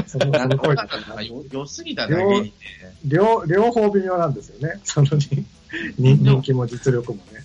[0.06, 2.52] そこまあ、なんすごいとなくよ良すぎただけにね。
[3.04, 4.80] 両、両方微妙なんですよね。
[4.84, 5.46] そのに
[5.98, 7.44] 人人気も実力もね。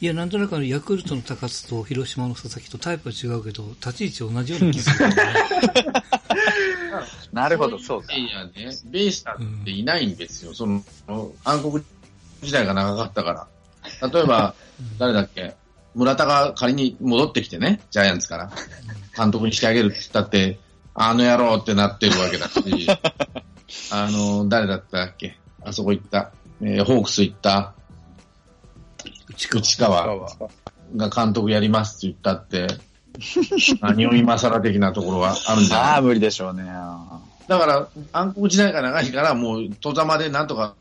[0.00, 5.16] いや、なんとなくあの、ヤクルトの高津と広島の佐々木とタイプは違うけど、立ち位置同じような気がする、ね。
[7.32, 8.14] なるほど、そうか。
[8.14, 10.54] いやね、ベイスターっていないんですよ。
[10.54, 10.82] その、
[11.44, 11.84] 暗黒
[12.42, 13.48] 時代が長かったか
[14.00, 14.08] ら。
[14.08, 14.54] 例えば、
[14.98, 15.54] 誰だっけ？
[15.96, 18.50] 村田が仮に戻ってきてね、ジャイアンツから。
[19.16, 20.58] 監督にしてあげるって言ったって、
[20.94, 22.86] あの野郎ってなってるわけだし、
[23.90, 25.38] あの、誰だったっけ？
[25.64, 26.30] あそこ行った、
[26.60, 27.72] えーホークス行った、
[29.34, 30.28] 内川
[30.96, 32.68] が監督やりますって言ったって、
[33.80, 35.86] 何を今更的なところはあるんじゃない？
[35.92, 36.64] ああ、無理でしょうね。
[37.48, 40.74] だから、暗黒時代が長いから、もう、戸ざまでなんとか、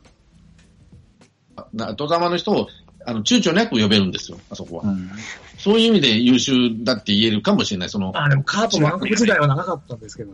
[1.73, 2.67] な戸ざまの人を、
[3.06, 4.84] あの、躊躇なく呼べるんですよ、あそこは。
[4.84, 5.12] うん。
[5.58, 10.34] そういう意味で優秀だって言えるかもしれない、その、あ、でもカープも暗黒時代は長かったんですけど。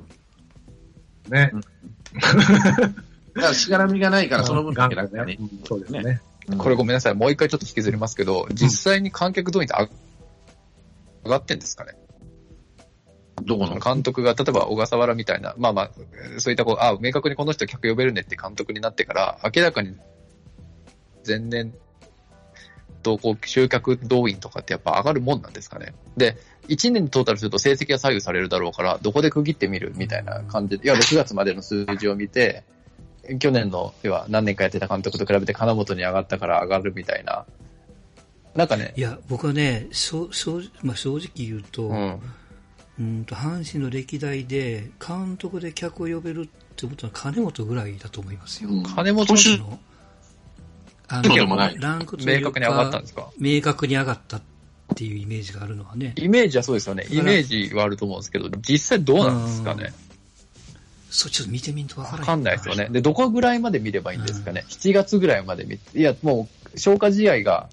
[1.29, 1.51] ね。
[3.33, 5.37] だからしがらみがないから、その分ね。
[5.39, 6.21] うんそうですね。
[6.57, 7.13] これごめんなさい。
[7.13, 9.89] もう一回ちょっと引きずりますけど、実際に観客動員って上
[11.23, 11.93] 上がってんですかね？
[13.43, 13.79] どこの？
[13.79, 15.91] 監督が、例えば小笠原みたいな、まあまあ、
[16.39, 19.95] そういったこう、あ明確にこの人客呼べるねって監督になってから、明らかに
[21.25, 21.73] 前年
[23.01, 25.93] とこう集客動員とかってやっぱ上がるもんなんですかね。
[26.17, 26.37] で、
[26.67, 32.63] 1年にトータルすると成績が左右されるだろうから、どこで区切ってみるみたいな感じで、いや、6月までの数字を見て、
[33.39, 37.45] 去年の、要は何年かやってた監督と比べて金本に上がったから上がるみたいな。
[38.55, 42.19] なんかねい、や、僕はね、正正まあ、正直言うと、うん。
[42.99, 48.69] うんと、阪神の歴代で、監督で客を呼べるってことは金本ぐらいだと思いますよ。
[48.69, 49.79] うん金本星野
[51.19, 53.29] あそうでもないランクというか明確に上がったんですか？
[53.37, 54.41] 明確に上がったっ
[54.95, 56.13] ていうイメージがあるのはね。
[56.17, 57.05] イメージはそうですよね。
[57.09, 59.93] イメージはあると思うんですけど、実際どうなんですかね？
[61.09, 62.87] そう、ちょっと見てみんとわからわかんないですよね。
[62.89, 67.67] で、どこぐらいまで見ればいいんですかね？7月ぐらいまで見て、いや、もう、消化試合が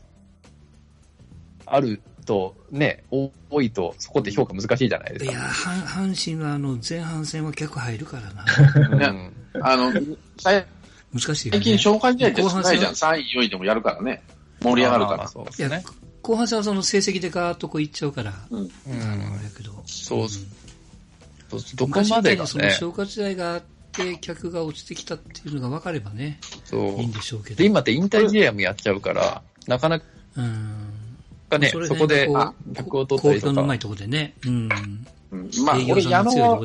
[1.67, 5.31] あると、ね、多いと、そこって評価難しいじゃないですか。
[5.31, 9.13] いや、阪阪神はあの、前半戦は客入るからな。
[9.13, 9.31] ね
[9.63, 9.93] あの、
[10.41, 10.67] 最
[11.13, 11.59] 難しいよね。
[11.59, 12.95] 最近紹介試合って後少ないじゃん。
[12.95, 14.23] 半戦は3位、4位でもやるからね。
[14.61, 15.29] 盛り上がるかまあら。
[15.29, 15.85] そうですね。
[16.23, 18.61] 後半戦はその成績でガーッとこういっちゃうから、うん。
[18.65, 19.45] うあの、あれん。
[19.45, 19.83] やけど。
[19.87, 27.13] そううんそうどこまでが昔みたいにそのね、消化時代があって、客が落ちてきたっていうのが分かればね、そういいん。
[27.13, 27.57] でしょうけど。
[27.57, 30.01] で、今って引退試合もやっちゃうから、なかな
[30.37, 30.75] うん。
[31.49, 32.29] かね、そこで
[32.75, 33.79] 客を取ったりとか公共のうまい。
[33.79, 34.35] とこでね。
[34.45, 34.69] うん。
[35.31, 36.65] うんまあ、俺、矢野は。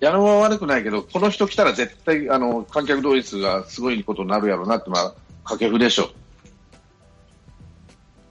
[0.00, 6.10] 矢野は悪くないけど、この人来たら絶対、あの、観客動員数がすごいことになるやろうなって、まあ、掛布でしょ。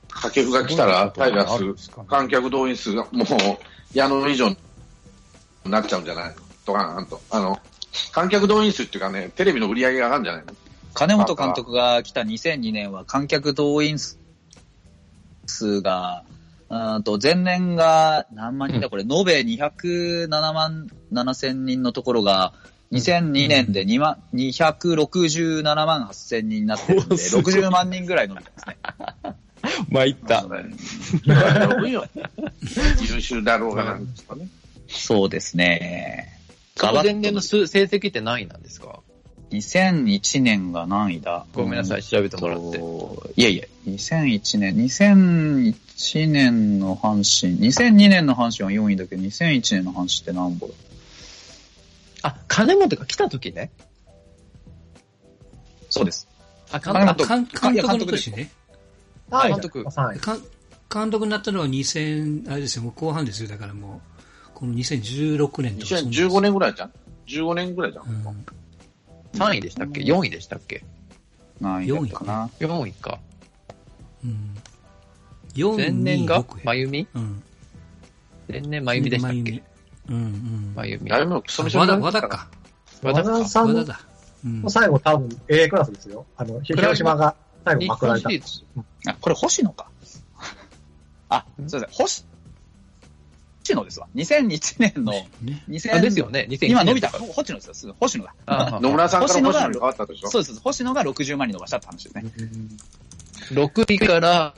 [0.09, 3.27] 掛布が来たら、タイガース、観客動員数がもう、
[3.93, 4.57] 矢野以上に
[5.65, 6.29] なっちゃうんじゃない？
[6.29, 7.19] のとかなんと。
[7.31, 7.59] あの、
[8.11, 10.45] 観客動員数っていうかね、テレビの売り上げが上がるんじゃない？
[10.45, 10.53] の
[10.93, 13.97] 金本監督が来た2002年は観客動員
[15.47, 16.23] 数が、
[16.71, 22.53] うーんと前年が何万人だ、これ、延べ207万7千人のところが、
[22.93, 28.77] 2002年で2万、267万8千人になってるんで、 すごい60万人ぐらい伸びてますね。
[29.89, 30.45] まあ、いった。
[33.01, 34.47] 優秀 だろうがなんですかね。
[34.87, 36.37] そうですね。
[36.77, 38.99] その前年の数成績って何位なんですか？
[39.51, 41.45] 2001年が何位だ？
[41.53, 42.79] ごめんなさい、調べてもらって。
[42.79, 50.75] といやいや、2001年、2001年の阪神、2002年の阪神は4位だけど、2001年の阪神って何本だ？
[52.23, 53.71] あ、金本が来た時ね。
[55.89, 56.27] そうです。
[56.71, 57.45] あ、金金本本。
[57.45, 58.51] 監監督の年ね。
[59.29, 59.85] はい、監督
[60.93, 63.49] 監督になったのは2000、あれですよ、もう後半ですよ。
[63.49, 64.01] だからも
[64.49, 66.11] う、この2016年とかそんな。
[66.11, 66.91] 2015年ぐらいじゃん
[67.27, 68.05] ?15 年ぐらいじゃん。
[68.05, 68.45] うん。
[69.33, 70.83] 3位でしたっけ ?4 位でしたっけ？
[71.59, 73.19] 何位だったかな？?4 位か。
[74.23, 74.57] うん。
[75.53, 77.07] 4前年が2真由美？
[77.13, 77.43] うん。
[78.49, 79.35] 前年真由美でしたっけ？
[79.35, 79.63] 真由美
[80.09, 80.73] うんうん。
[80.75, 81.09] 真由美。
[81.09, 82.47] 誰もクソみそ和田、和田か。
[83.03, 83.45] 和田。
[83.45, 83.99] さんの和田だ。
[84.45, 84.69] うん。
[84.69, 86.25] 最後多分 A クラスですよ。
[86.35, 88.29] あの、広島が最後日まくられた。
[88.29, 89.87] あ、これ星野か。
[91.29, 92.25] あ、すいません、星、
[93.63, 94.07] 星野ですわ。
[94.15, 95.29] 2001年の、ね。
[95.69, 96.47] 2000あ、ですよね。
[96.49, 97.09] 2001今伸びた。
[97.11, 97.95] 年星野ですよ。
[97.99, 98.33] 星野だ。
[98.45, 100.29] あ野村さんから星野が星野に変わったでしょ？
[100.29, 100.59] そうです。
[100.61, 102.25] 星野が60万に伸ばしたって話ですね。
[103.51, 104.55] 6位から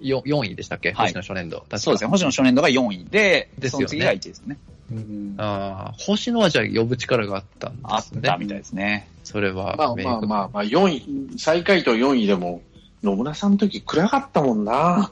[0.00, 0.92] 4 4位でしたっけ？
[0.92, 1.64] はい星野初年度。
[1.76, 2.10] そうですね。
[2.10, 4.58] 星野初年度が4位で、ですよねその次が1位ですね。
[4.92, 8.22] うんああ、星野はじゃあ呼ぶ力があったんあっですね。
[8.22, 9.08] たみたいですね。
[9.24, 9.76] それは。
[9.76, 12.62] まあまあまあまあ、4位、最下位と4位でも、
[13.02, 15.10] 野村さんの時暗かったもんな。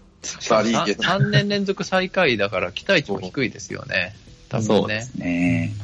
[0.51, 1.03] 悪いけど。
[1.03, 4.15] 3年連続最下位だから期待値も低いですよね。
[4.49, 5.15] 多分ねそうです。
[5.19, 5.75] ね。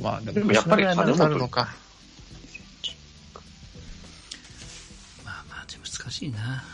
[0.00, 1.68] まあででもやっぱり金本のか。
[5.24, 6.64] まあまあ、でも難しいな。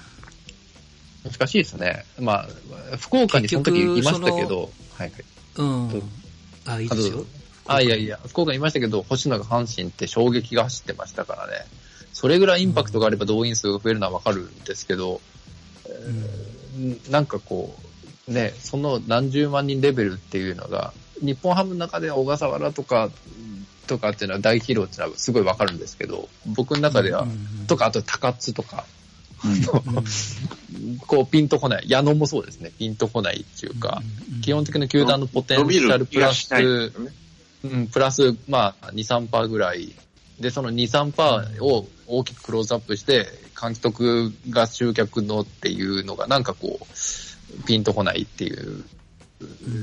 [1.25, 2.05] 難しいですね。
[2.19, 2.47] ま
[2.93, 5.25] あ、福岡にその時いましたけど、はいはい。
[5.57, 6.03] うん。
[6.67, 7.25] あ、いいですよ。
[7.67, 11.67] あ、いやいや、福岡にいましたけど、星野が阪神って衝撃が走ってましたからね。
[12.13, 15.21] それぐらいインパクトがあれば動員数が増えるのはわかるんですけど、
[15.87, 16.21] うん。
[16.21, 16.60] ん
[17.11, 17.77] なんかこ
[18.29, 23.11] う、ね、その何十万人レベルっていうのが、日本ハムの中では小笠原とか、
[23.87, 28.85] とかっていうのは大ヒーローっていうのはすごいわかるんですけど、僕の中では、うんとか、あと高津とか、
[29.45, 29.61] うん
[31.07, 31.85] こうピンとこない。
[31.89, 32.73] 矢野もそうですね。
[32.79, 34.03] ピンとこないっていうか、
[34.35, 36.93] うん基本的な球団のポテンシャルプラス。
[37.63, 39.93] うん、プラス、まあ、2、3%ぐらい。
[40.41, 43.27] で、その2、3%を大きくクローズアップして、
[43.61, 48.85] 監督が集客のっていうのが、なんかこう、ピンとこないっていう、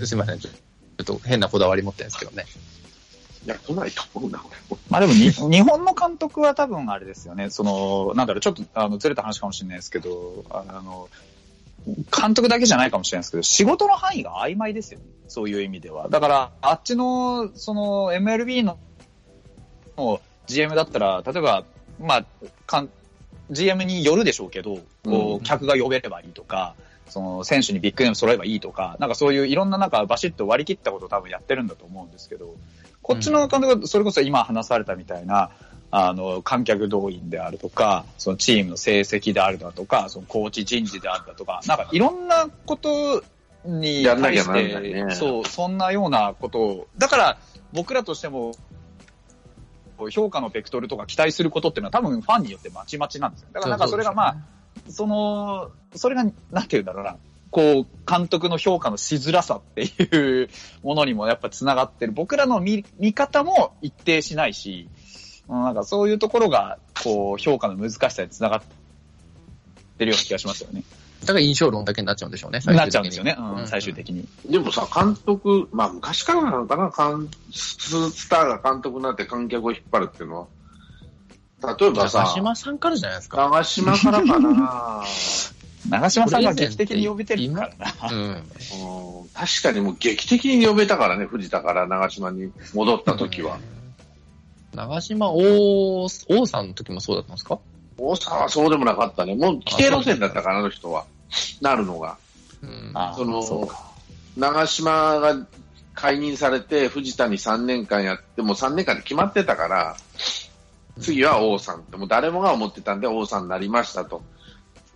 [0.05, 0.49] すいません、ちょ
[1.01, 2.45] っと変なこだわり持ってるんですけどね。
[3.45, 4.79] いや、来ないと思うな、俺。
[4.89, 7.49] まあでもに、 日本の監督は多分あれですよね。
[7.49, 11.07] その、なんだろう、ちょっと、あの、ずれた話かもしれないですけど、あの、
[11.85, 15.05] 監督だけじゃないかもしれないですけど、仕事の範囲が曖昧ですよね。
[15.27, 16.09] そういう意味では。
[16.09, 18.77] だから、あっちの、その、MLB の、
[19.97, 21.63] の GM だったら、例えば、
[21.99, 22.25] まあ、
[22.65, 22.89] かん
[23.51, 26.75] GM によるでしょうけど、こう客が呼べればいいとか、
[27.09, 32.55] その、選手にビッグネーム揃えばいいとか、なんかそういういろんななんかバシッと割り切ったことを多分やってるんだと思うんですけど、
[33.01, 35.51] こっちの監督はそれこそ今話されたみたいな、
[35.89, 43.23] あの、観客動員であるとか、そのチームの成績であるだとか、そのコーチ人事であるだとか、なんかいろんなこと
[43.63, 47.37] に対して、そう、そんなようなことを、だから
[47.71, 48.51] 僕らとしても、
[50.09, 53.49] 評価のベクトルとか期待することっていうのは多分ファンによってまちまちなんですよ。
[53.53, 54.35] だからなんかそれがまあ、
[54.89, 57.17] その、それが、なんて言うんだろうな、
[57.49, 60.49] こう、監督の評価のしづらさっていう
[60.83, 62.11] ものにもやっぱ繋がってる。
[62.11, 64.89] 僕らの見見方も一定しないし、
[65.49, 68.61] うんなんかそういうところが、こう、評価の難しさに繋がっ
[69.97, 70.83] てるような気がしますよね。
[71.21, 74.27] だから印象論だけになっちゃうんでしょうね、なっちゃうんですよね、うんうん最終的に。
[74.49, 80.47] でもさ、監督、まあ昔からなのかな、監ススターが監督になって観客を引っ張るっていうのは。
[81.79, 83.37] 例えばさ長、島さんからじゃないですか。
[83.37, 85.03] 長島からかな？
[85.89, 88.09] 長島さんが劇的に呼べてるからな。
[88.11, 88.19] うん。
[88.19, 88.43] うん
[89.33, 93.59] 確かにもう劇的に呼べたからね、藤田から長島に戻った時は。
[94.73, 97.59] 長島王、王さんの時もそうだったんですか？
[97.97, 99.35] 大沢はそうでもなかったね。
[99.35, 101.05] もう規定路線だったから、あの人は。
[101.61, 102.17] なるのが。
[102.61, 102.91] うん。
[102.93, 103.83] あそのそうか。
[104.35, 105.47] 長島が
[105.93, 109.95] 解任されて、藤田に3年間やって、もう3年間で決まってたから、
[110.99, 114.21] 次は王さんって、もう誰もが思ってたんで王さんになりましたと。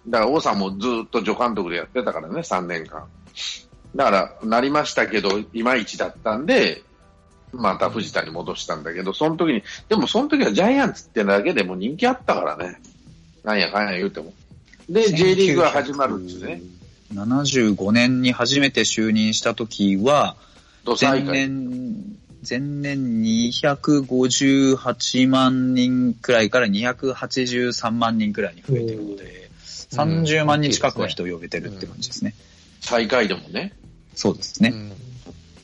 [0.08, 3.08] だから王さんもずっと助監督でやってたからね、3年間。
[3.96, 6.84] だから、なりましたけど、いまいちだったんで、
[7.52, 12.80] また藤田に戻したんだけど、その時に、でもその時はジャイアンツってだけでも人気あったからね。
[13.44, 14.34] なんやかんや言うても。
[14.90, 16.62] で、J リーグが始まるっつうね。
[17.14, 20.36] 75年に初めて就任した時は、
[21.00, 22.16] 前年、
[22.48, 29.50] 前年258万人くらいから283万人くらいに増えてるので、
[29.92, 32.34] 30万人近くは人を呼べてるって感じですね。
[32.80, 33.74] 最下位でもね。
[34.16, 34.70] そうですね。
[34.70, 34.92] うん。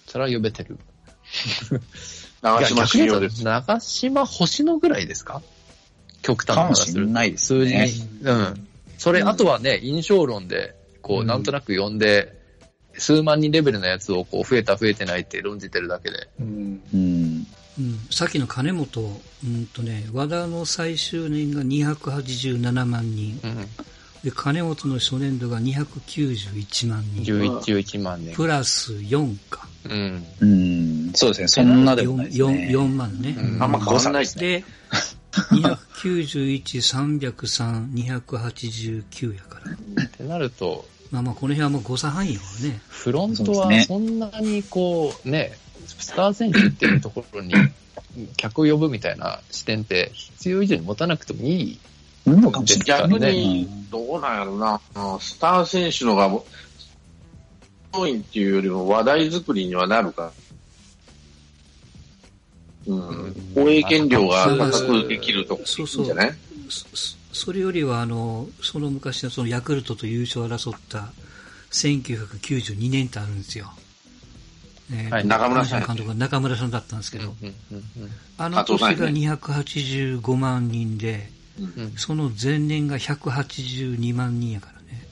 [0.08, 0.78] それは呼べてる。
[2.42, 2.86] 長島。
[2.86, 5.42] 長島星野ぐらいですか？
[6.22, 7.12] 極端な話すると。
[7.12, 7.76] ないです数字。
[8.24, 8.68] うん。
[8.98, 12.36] それ、あとはね、印象論で、こう、うんなんとなく呼んで、
[12.98, 16.28] 数万人レベルのやつを、こう、増えた増えてないって論じてるだけで。
[16.40, 16.82] うん。
[16.94, 17.48] うん。
[17.80, 23.40] うん、さっきの金本、うんとね、和田の最終年が287万人。
[23.44, 23.68] うん。
[24.24, 27.24] で、金本の初年度が291万人。
[27.24, 28.36] 11、11万年。
[28.36, 29.68] プラス4か。
[29.86, 30.26] うん。
[30.40, 31.12] うん。
[31.14, 31.48] そうですね。
[31.48, 32.70] そんなでもない 4, ですね。
[32.72, 33.36] 4万ね。
[33.38, 34.42] うんあんま変わんないですね。
[34.42, 34.64] で、
[35.52, 36.62] 291、
[37.32, 39.72] 303、289やから。
[40.04, 42.82] ってなると、まあまあ、この辺はもう誤差範囲やわね。
[42.90, 47.54] フロントはそんなにこう、ね、スター選手っていうところに
[48.36, 51.80] 客を呼ぶみたいな視点って必要以上に持たなくてもいい。
[52.26, 53.10] のかもしれない。
[53.10, 54.82] 逆ねに、どうなんやろな。
[54.96, 56.30] うんスター選手のが、
[57.94, 60.34] 多いっていうよりも話題作りにはなるか。
[62.88, 63.36] うん。
[63.56, 66.18] 放映権料が高くできるとそうそう。
[67.34, 71.12] それよりは、あの、その昔のそのヤクルトと優勝を争った
[71.72, 73.72] 1992年ってあるんですよ。
[74.92, 75.28] えーはい。
[75.28, 77.84] 中村さん監督が中村さんだったんですけど、うんうん
[78.38, 81.92] あの年が285万人で、うんうん。
[81.98, 85.08] その前年が182万人やからね。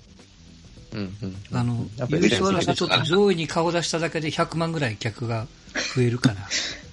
[0.94, 5.48] うんうんあの、やっぱり優勝争いでちょっと上位に顔出しただけで100万ぐらい客が
[5.96, 6.36] 増えるから、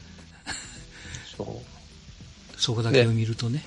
[1.45, 3.65] そうそこだけを見るとね。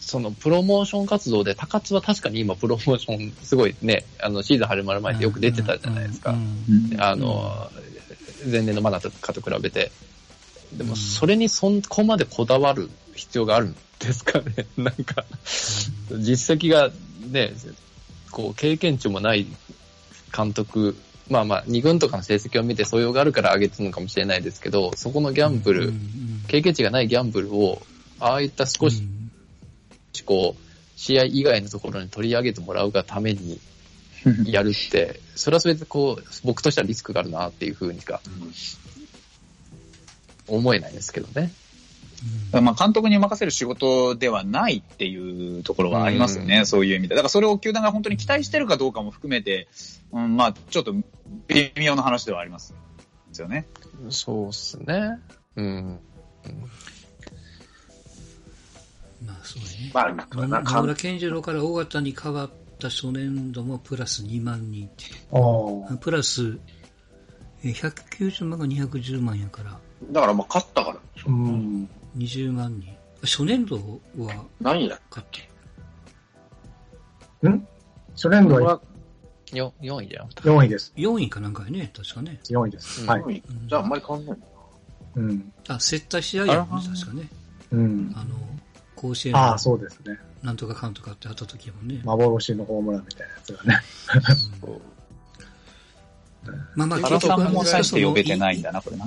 [0.00, 6.34] そのプロモーション活動で、高津は確かに今プロモーションすごいね、あのシーズン始まる前ってよく出てたじゃないですか
[6.98, 7.70] あの、
[8.50, 9.90] 前年のマナとかと比べて。
[10.74, 14.66] でも、それにそこまでこだわる必要があるんですかね。
[14.76, 15.24] なんか、
[16.18, 16.90] 実績が
[17.30, 17.52] ね、
[18.30, 19.46] こう、経験値もない
[20.36, 20.96] 監督、
[21.28, 25.92] まあまあ、2軍とかの成績を見て素養があるから上げてるのかもしれないですけど、そこのギャンブル、
[26.48, 27.82] 経験値がないギャンブルを、
[28.20, 29.30] ああいった少しうん。
[30.24, 30.64] こう、
[30.96, 33.60] 試合以外のところに取り上げてもらうがために
[34.46, 38.20] やるって、それはそれでこう、僕としてはリスクがあるなっていうふうにしか
[40.46, 41.52] 思えないんですけどね。
[42.52, 46.66] まあ監督に任せる仕事ではないっていうところはありますよね、うん。
[46.66, 47.14] そういう意味で。
[47.14, 49.68] だからそれを球団が本当に期待してるかどうかも含めて、
[50.14, 50.94] うん、まあちょっと
[51.48, 52.72] 微妙な話ではあります。
[53.28, 53.66] ですよね。
[54.10, 55.18] そうっすね。
[55.56, 56.00] うん。
[59.26, 59.90] まあそうね。
[59.92, 66.58] まあ、な、野かん村健次郎から大型に変わった初年度もプラス2万人ってプラス、
[67.64, 69.78] えー190万が210万やから、
[70.12, 70.98] だからまあ、勝ったから。
[71.26, 71.88] うん。
[72.16, 72.94] 20万人。
[73.22, 73.76] 初年度
[74.16, 75.48] は何位だ勝って。
[78.14, 78.80] 初年度は
[79.54, 80.28] よ4位だよ。
[80.36, 80.92] 4位です。
[80.96, 82.40] 4位かなんかやね、確かね。
[82.44, 83.02] 4位です。
[83.02, 83.42] うんはい。
[83.68, 84.38] じゃああんまり変わんない。
[85.16, 85.52] うん。
[85.68, 87.28] あ、接待試合やもんね、確かね。
[87.72, 88.12] うん。
[88.16, 88.36] あの、
[88.96, 90.18] 甲子園のああ、そうですね。
[90.42, 92.00] なんとかかんとかってあった時やもんね。
[92.04, 93.80] 幻のホームランみたいなやつがね。
[96.74, 99.04] まあまあ、原さんも結大して呼べてないんだな、これな。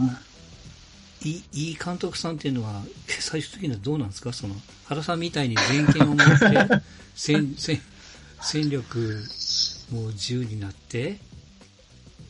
[1.24, 2.82] いいいい監督さんっていうのは、
[3.20, 4.32] 最終的にはどうなんですか？
[4.34, 6.82] その、原さんみたいに全権を持って、
[7.16, 7.80] 戦、戦、
[8.42, 9.24] 戦力
[9.92, 11.18] も自由になって、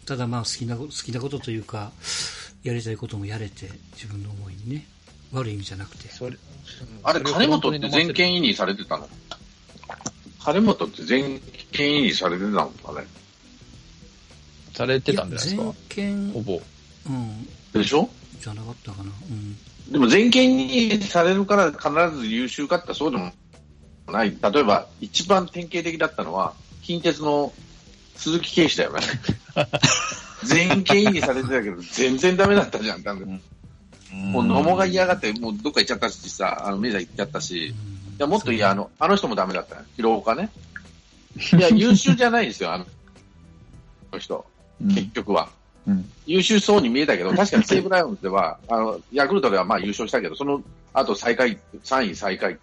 [0.05, 1.91] ただまあ好きなこと、好きなことというか、
[2.63, 4.87] やりたいこともやれて、自分の思いにね。
[5.33, 6.07] 悪い意味じゃなくて。
[6.07, 6.37] それ、
[7.03, 9.09] あれ、金本って全権委任されてたの？
[10.39, 11.41] 金本って全
[11.73, 13.07] 権委任されてたのかね？
[14.73, 15.63] されてたんじゃないですか？
[15.63, 15.73] 全。
[15.89, 16.61] 権、ほぼ。
[17.07, 18.09] うん、でしょ？
[18.39, 19.11] じゃなかったかな。
[19.29, 19.57] うん。
[19.91, 23.33] でも全権委任されるから必ず優秀かってそうでも
[24.07, 24.37] ない。
[24.41, 26.53] 例えば、一番典型的だったのは、
[26.87, 27.51] 近鉄の
[28.15, 29.01] 鈴木圭司だよね。
[30.45, 33.41] 全権委任されてたけど、全然ダメだったじゃん、多分。
[34.13, 37.73] もう野茂が嫌がって、もうどっか行っちゃったしさ、あの、メジャー行っちゃったし、い
[38.17, 39.81] や、もっといや、あの、あの人もダメだったよ。
[39.97, 40.49] 広岡ね。
[41.35, 44.45] いや、優秀じゃないですよ、あのあの人。
[44.79, 45.49] 結局は。
[45.87, 50.61] うん優秀そうに見えたけど、確かに西武ライオンズでは、あの、ヤクルトではまあ優勝したけど、その
[50.93, 52.57] 後最下位、3位最下位っ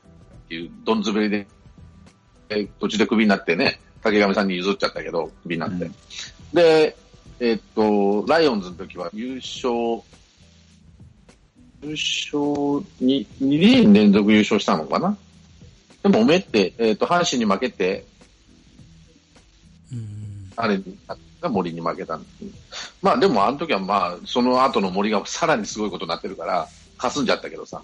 [0.48, 1.46] ていうどんずべりで、
[2.48, 5.86] え途中でクビになってね、竹上さんに譲っちゃったけど、クビになって。
[5.86, 5.94] うん
[6.54, 6.96] で、
[7.40, 9.72] えっと、ライオンズの時は優勝、
[11.82, 15.16] 優勝に、2年連続優勝したのかな？
[16.04, 18.06] でも、おめって、えっと、阪神に負けて、
[19.92, 20.52] うん。
[20.54, 20.80] あれ
[21.40, 22.28] が森に負けたんで
[22.70, 22.94] す。
[23.02, 27.82] まあでもあの時はまあ、その後の森がさらにすごいことになってるから、かすんじゃったけどさ。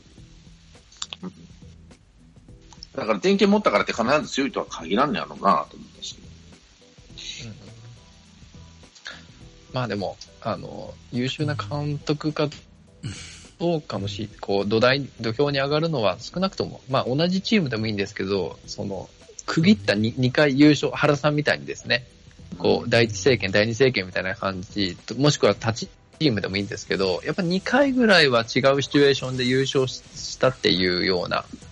[3.00, 6.16] うんだから点検持ったからって必ず強いとは限らんねやろうなと思ったし。
[9.72, 12.48] まあでも、あの、優秀な監督か
[13.58, 19.08] どうかもし、こう、土台、土俵に上がるのは少なくとも、まあ同じチームでもいいんですけど、その、
[19.46, 22.06] 区切った 2, 2回優勝、原さんみたいにですね、
[22.58, 25.88] こう、第一政権、第二政権みたいな感じ、もしくは立ち
[26.18, 31.69] チームでもいいんですけど、やっぱ2回ぐらいは違うシチュエーションで優勝したっていうような、えー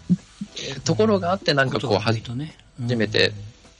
[0.84, 2.22] ところがあって、なんかこう、初
[2.96, 3.32] めて、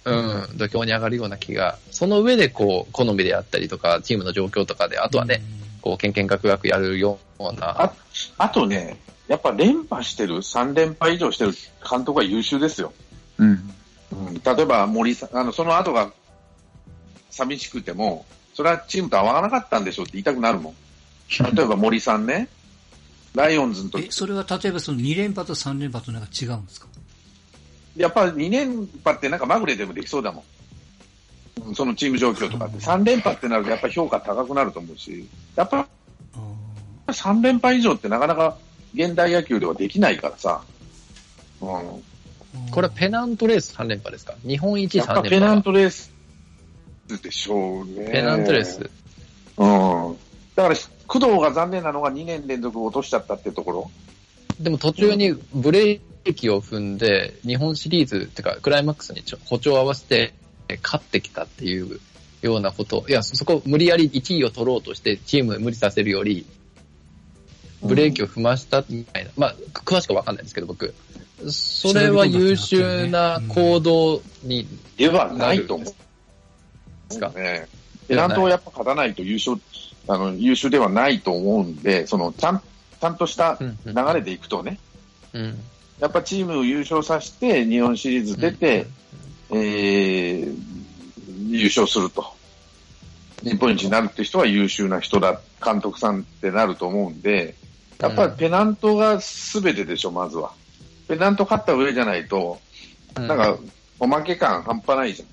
[0.05, 0.13] う
[0.55, 5.43] ん、土俵に上がるような気が、その上でこう、好みであったりとか、チームの状況とかで、あとはね、
[5.83, 7.93] こう、けんけんがくがくやるような、あ
[8.39, 8.99] あとね、
[9.29, 11.53] やっぱ連覇してる、3連覇以上してる
[11.89, 12.93] 監督は優秀ですよ。
[13.39, 13.75] うん。
[14.11, 16.11] うん、例えば森さん、あの、その後が
[17.31, 18.25] 寂しくても、
[18.55, 20.75] それはチームと合わなかったんでしょうって言いたくなるもん。
[21.55, 22.49] 例えば森さんね、
[23.39, 26.89] ライオンズのえ、時、それは例えばその2連覇と3連覇となんか違うんですか？
[27.97, 30.43] やっぱ2連覇ってなんかまぐれでもできそうだもん。
[30.43, 32.79] うんそのチーム状況とかって。
[32.79, 35.87] 3連覇ってなるとやっぱ評価高くなると思うし、やっぱ
[37.07, 38.57] あ3連覇以上ってなかなか
[38.95, 40.63] 現代野球ではできないからさ。
[41.61, 41.69] うん。
[41.69, 42.01] ー
[42.71, 44.35] これはペナントレース3連覇ですか？
[44.47, 45.63] 日本一やっぱ3連覇ペナン。
[45.63, 46.13] トレース
[47.23, 48.11] でしょうね。
[48.13, 48.79] ペナントレース。
[49.57, 50.17] うん。
[50.55, 50.75] だから、
[51.09, 53.91] 工藤が残念なのが2年連続落としちゃったってところ？
[54.61, 60.35] でも途中にブレーキを踏んで、日本シリーズっていうか、クライマックスにちょ歩調を合わせて、
[60.69, 62.01] え勝ってきたっていう
[62.43, 63.05] ようなこと。
[63.09, 66.45] いや、そそこ無理やり1位を取ろうとして、チームを無理させるより、
[67.83, 69.31] ブレーキを踏ましたみたいな。
[69.37, 70.95] まあ、詳しくわかんないですけど、僕。
[71.49, 75.87] それは優秀な行動に、ではないと思う。
[77.11, 77.31] すか？
[77.31, 77.69] ね。
[78.09, 79.57] ペナントをやっぱ勝たないと優勝、
[80.09, 84.79] あの、優秀ではないと思うんで、その、ちゃん、ちゃんとしたうん流れでいくとね、
[85.35, 85.59] うん。
[86.01, 88.87] やっぱチームを優勝させて、日本シリーズ出て、
[89.51, 90.57] えー、
[91.49, 92.39] 優勝すると。
[93.43, 97.55] 日本一になるって人は優秀な人だ、監督さんってなると思うんで、
[98.01, 100.53] やっぱりペナントが全てでしょ、まずは。
[101.07, 102.61] ペナント勝った上じゃないと、
[103.17, 103.59] うんなんか、
[104.01, 105.29] おまけ感半端ないじゃん。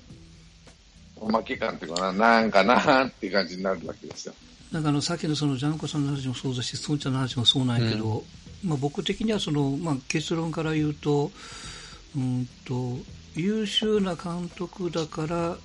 [1.24, 4.34] おまけ感っていうかな、なんかなーって感じになるわけですよ。
[4.72, 8.24] なんかあの、さっきのその、ジャンコさんの話もそうだし、ストーンちゃんの話もそうなんやけど、
[8.64, 11.30] まあ僕的にはその、まあ結論から言うと、
[12.16, 12.98] うんと、
[13.34, 15.56] 優秀な監督だから、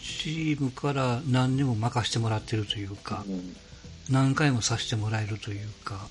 [0.00, 3.56] チームから何にも任してもらってるというか、うん
[4.10, 6.08] 何回もさせてもらえるというか、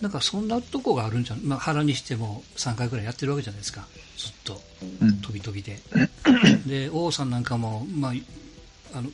[0.00, 1.40] なんかそんなとこがあるんじゃん。
[1.40, 3.88] まあ腹にしても3回くらいやってるわけじゃないですか。
[4.16, 4.62] ずっと。
[5.02, 5.80] うん飛び飛びで。
[6.66, 8.12] で、王さんなんかも、まあ、
[8.96, 9.10] あの、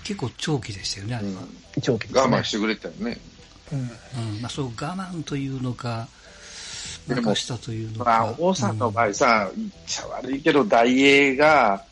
[0.00, 1.42] 結構長期でしたよね、あれは。
[1.82, 3.18] 長期ですね我慢してくれたよね。
[3.72, 4.40] うん。
[4.40, 6.08] まあ、そう、我慢というのか、
[7.08, 11.84] でも任したというのまあか。、王さんの場合さ、言っちゃ悪いけど、大英が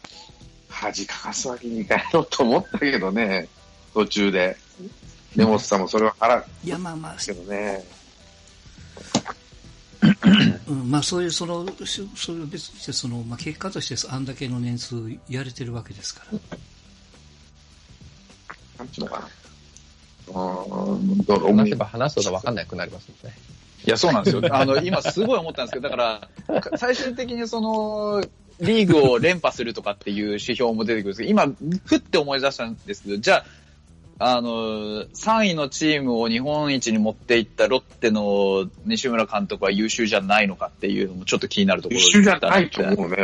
[0.69, 3.49] 恥かかすわけにいかないのと思ったけどね、
[3.95, 4.57] 途中で。
[5.35, 7.83] 根本さんもそれは腹いや、まあまあ、けどね。
[10.69, 14.97] うん、まあそういう、その、しそれは別にして、その、まあ結果としてあんだけの年数
[15.29, 16.39] やれてるわけですから。
[18.79, 19.29] なんちゅうのかな。
[20.29, 23.33] うん、だから話せば話すほど分かんなくなりますね。
[23.85, 24.43] いや、そうなんですよ。
[24.51, 28.25] あの、今すごい思ったんですけど、だから、最終的にその、
[28.61, 31.53] リーグを連覇するとかっていう指標も出てくるんですけど、今、
[31.85, 33.45] ふって思い出したんですけど、じゃあ、
[34.37, 43.17] あの、3位のチームを日本一に持っていったロッテの西村監督は優秀じゃないのかっていうのもちょっと気になるところ優秀じゃないと思うね。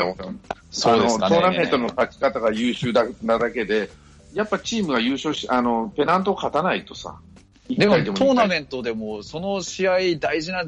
[0.72, 3.90] そうですかねトーナメントの勝ち方が優秀だなだけで、
[4.38, 7.18] やっぱチームが優勝し、あの、ペナントを勝たないとさ。
[7.68, 10.64] でも、トーナメントでも、その試合、大事な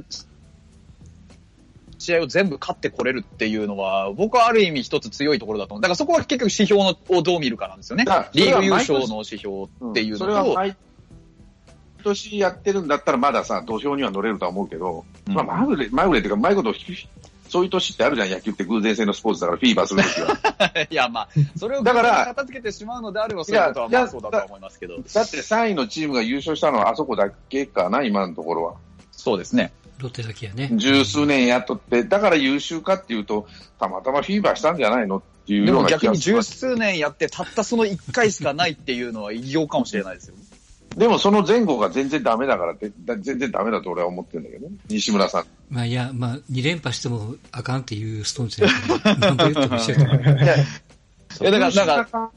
[1.97, 5.83] 試合を全部勝ってこれるっていうのは、僕はある意味一つ強いところだと思う。
[5.83, 8.07] だからそこは結局指標のをどう見るかなんですよね。
[8.33, 10.77] リーグ優勝の指標っていうそれはのと、毎
[12.03, 16.75] 年やってるんだったらまださ、土俵には乗れるとは思うけど、うんまあ、まぐれ、まぐれっていうか、うまいこと、
[17.51, 20.87] そういう年ってあるじゃん、野球って偶然性のスポーツだから、フィーバーするときは。
[20.89, 21.29] いや、まあ、
[21.59, 24.97] それをだから片付けてしまうのであれば、そういうことはまあそうだとは思いますけど。
[24.97, 28.75] だって3位のチームが優勝したのはあそこだけかな、今のところは。
[29.11, 29.73] そうですね。
[29.99, 30.71] ロッテだけやね。
[30.75, 33.49] 十数年やっとって、だから優秀かっていうと、
[33.79, 36.75] たまたまフィーバーしたんじゃないのっていうでもような気逆に十がする。
[36.75, 40.35] 数年やって、たったその1回しかないっていうのは異業かもしれないですよ。
[40.97, 44.75] でもその前後が全然ダメだからって、だ全然ダメだと俺は思ってるんだけどね。
[44.89, 45.45] 西村さん。
[45.71, 50.23] まあいや、まあ、2連覇してもあかんっていうストーンじゃない から、何度言っても一緒やと思う。
[50.23, 50.59] いや、い
[51.43, 52.29] やだから、だから、監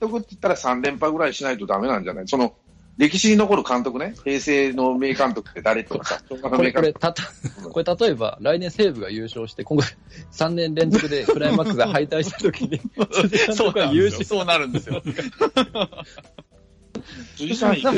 [0.00, 2.24] 督って言ったら3連覇ぐらいしないとダメなんじゃない？
[2.28, 2.52] その、
[2.96, 4.14] 歴史に残る監督ね。
[4.24, 6.92] 平成の名監督って誰とかさ、これ、これ。
[6.92, 7.22] たた、
[7.70, 9.84] これ例えば、来年西武が優勝して、今後
[10.32, 12.80] 3年連続でクライマックスで敗退した時に、
[13.54, 15.00] そうが優勝そうなるんですよ。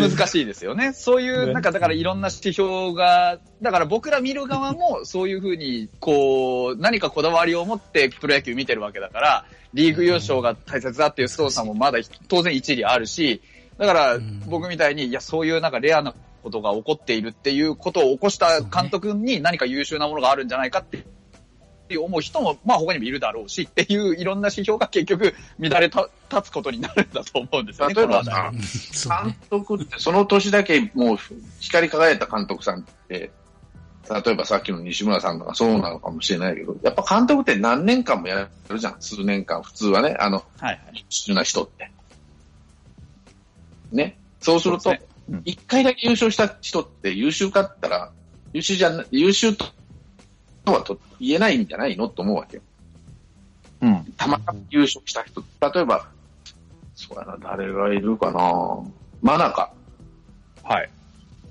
[0.08, 0.92] 難しいですよね。
[0.92, 2.20] そういう、なんかだからいろん。
[2.20, 9.44] な指標が、だから僕ら見る側もそういうふうに、こう、何かこだわりを持ってプロ野球見てるわけだから、
[9.74, 11.98] リーグ優勝が大切だっていうストーンさんもまだ
[12.28, 13.42] 当然一理あるし、
[13.78, 14.42] だからん。
[14.46, 21.04] 僕みたいに、いや、そういうなんかレアなことが起こっているっていうことを起こした監督に何か優秀なものがあるんじゃないかって
[21.90, 27.94] って思う人も、まあ他にもいるだろうしっていういろんな指標が結局乱れた立つことになるんだと思うんですよね。
[27.94, 28.60] 例えばさ監
[29.26, 29.38] ね。
[29.50, 31.18] 督って、その年だけもう
[31.58, 33.32] 光り輝いた監督さんって、
[34.08, 40.44] 例えばさっきの西村さんとかそうなのかもしれないけど、やっぱ監督って何年間もやるじゃん、数年間、普通はね、あの。
[40.92, 41.90] 優秀な人って。
[43.90, 44.16] ね。
[44.38, 44.94] そうすると
[45.44, 48.12] 一、回だけ優勝した人って優秀かったら、
[48.52, 49.64] 優秀じゃな、優秀と
[50.66, 52.62] はと言えないんじゃないのと思うわけよ。
[53.82, 54.14] うん。
[54.16, 55.42] たまたま優勝した人。
[55.60, 56.08] 例えば、
[56.94, 58.40] そうやな、誰がいるかな
[59.22, 59.72] 真中。
[60.62, 60.90] はい。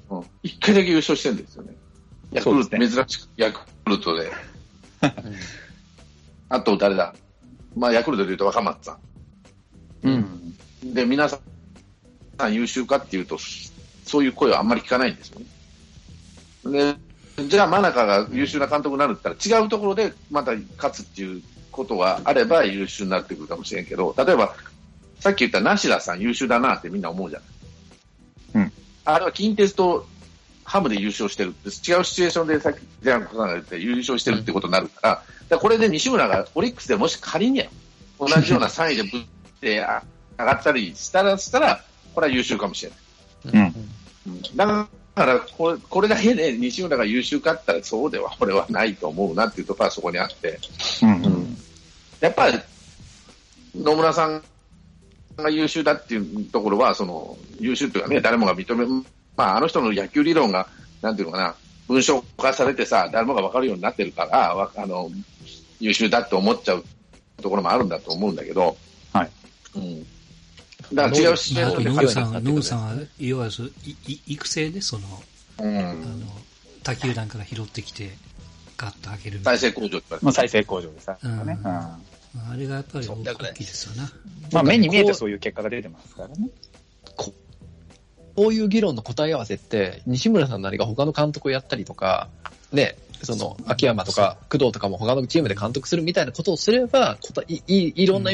[0.10, 0.26] うん。
[0.44, 1.76] 一回だけ優勝してるんですよね。
[2.32, 4.32] ヤクルト、そうです珍しくヤクルトで。
[6.50, 7.16] あと誰だ？
[7.76, 8.98] まあヤクルトで言うと若松さ
[10.04, 10.14] うん。
[10.14, 10.94] ん。
[10.94, 11.40] で、皆さ
[12.48, 13.38] ん優秀かっていうと、
[14.06, 15.46] そういう声はあんまり聞かないんですよね。
[16.66, 16.96] で、
[17.48, 24.54] じゃあ真中が優秀な監督になるって言ったら違うところでまた勝つっていうことがあれば優秀になってくるかもしれんけど、例えば、
[25.20, 27.40] さっき言った梨田さん優秀だなってみんな思うじゃ
[28.54, 28.66] ない。
[28.66, 28.74] うん。
[29.06, 30.06] あれは近鉄と
[30.64, 37.64] ハムで優勝してるって、違うシチュエーションでさっきジャンコさんが言って優勝してるってことになるから、だこれで西村がオリックスでもし仮に
[38.20, 39.22] 同じような3位でぶっ
[39.62, 40.04] てあ
[40.38, 41.84] 上がったりしたら、したら、
[42.14, 42.92] これは優秀かもしれ
[43.52, 43.64] ない。
[43.66, 43.74] うん。
[44.28, 50.60] うんだからこれ、これだけで 西村が優秀かったらそうでは、これはないと思うなっていうところはそこにあって、
[51.02, 51.58] うん。
[52.20, 52.60] やっぱり
[53.76, 54.44] 野村さん
[55.38, 58.86] が優秀だっていうところは、その優秀というかね、誰もが認め、
[59.36, 60.68] まあ、あの人の野球理論が、
[61.02, 61.56] なんていうのかな、
[61.88, 65.10] 文章化されてさ、誰もが分かるようになってるから、わあの
[65.80, 66.84] 優秀だって思っちゃう
[67.42, 68.78] ところもあるんだと思うんだけど、
[69.14, 69.30] はい。
[69.76, 70.06] うん。
[70.94, 75.08] だから違うシチュエまあ、ーションでノさんは、ノムさんは、いわゆるいい育成で、その、
[75.60, 75.98] うんあの、
[76.84, 78.12] 他球団から拾ってきて、
[78.78, 81.58] ガッと上げる再生工場まあ再生工場でさ、うんね。
[81.58, 82.00] うんな。
[82.52, 84.10] あれがやっぱり大そうだからきいですよな。
[84.54, 86.50] まあ目に見えてそういう結果が出てますからね。
[87.16, 92.30] こういう議論の答え合わせって、西村さんなりが他の監督をやったりとか、
[92.72, 98.32] ね、その、秋山とか工藤とかも他のチームで監督するみたいなことをすれば、答えいいいろんな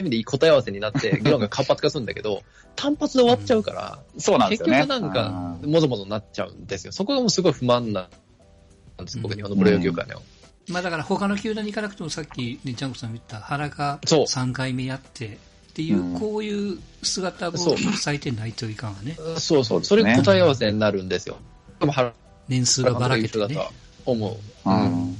[0.00, 2.42] 意うん味でいい答え合わせになって、 議論が活発化するんだけど、
[2.76, 4.82] 単発で終わっちゃうから、そうなんです結よね。
[4.82, 6.92] 局なんか、うんもぞもぞになっちゃうんですよ。
[6.92, 10.22] そこがもうすごい不満なんです、僕、日本のプロ野球界の。
[10.68, 15.26] まあだから他の球団に行かなくてもさっき、ね、ジャンコさんも言った原がそう3回目やって
[15.70, 19.16] っていう、うんこういう姿を咲いてないといかんわね。
[19.38, 21.38] そうそう、それが答え合わせになるんですよ。
[21.78, 22.12] でも、原
[22.48, 23.58] 年数がばらけてねだと。
[23.60, 23.70] は
[24.04, 24.70] 思う。
[24.70, 25.16] うん。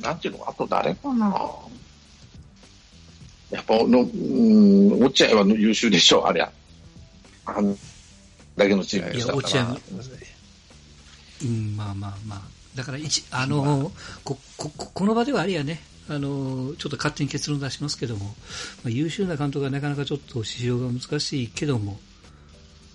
[0.00, 1.34] なんていうのあと誰かな
[3.50, 6.50] やっぱ、の、うん、落合は優秀でしょ、ありゃ。
[7.46, 7.76] あん
[8.56, 9.76] だけのチームいや、でしたか落合ら。
[11.42, 12.42] うん、まあまあまあ。
[12.74, 13.90] だから一、あの、
[14.24, 18.32] こ、こ、ここの場ではあれやね、あの、ちょっと勝手に結論出しますけども、ま
[18.86, 21.98] あ、優秀な監督はなかなかちょっと指標が難しいけども、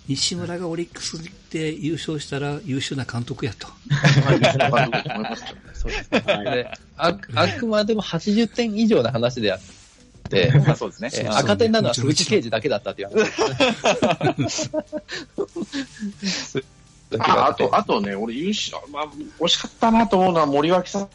[0.06, 1.18] 西村がオリックス
[1.50, 3.68] で優勝したら優秀な監督やと。
[5.72, 6.20] そうですね。
[6.20, 9.83] でああくまでも80点以上の話であって、
[10.66, 11.10] まあそうですね。
[11.14, 14.70] えー赤点なのは鈴木刑事だけだったっていう話。
[17.18, 19.06] ああと、あとね、俺優秀、まあ、
[19.40, 21.06] 惜しかったなと思うのは森脇さ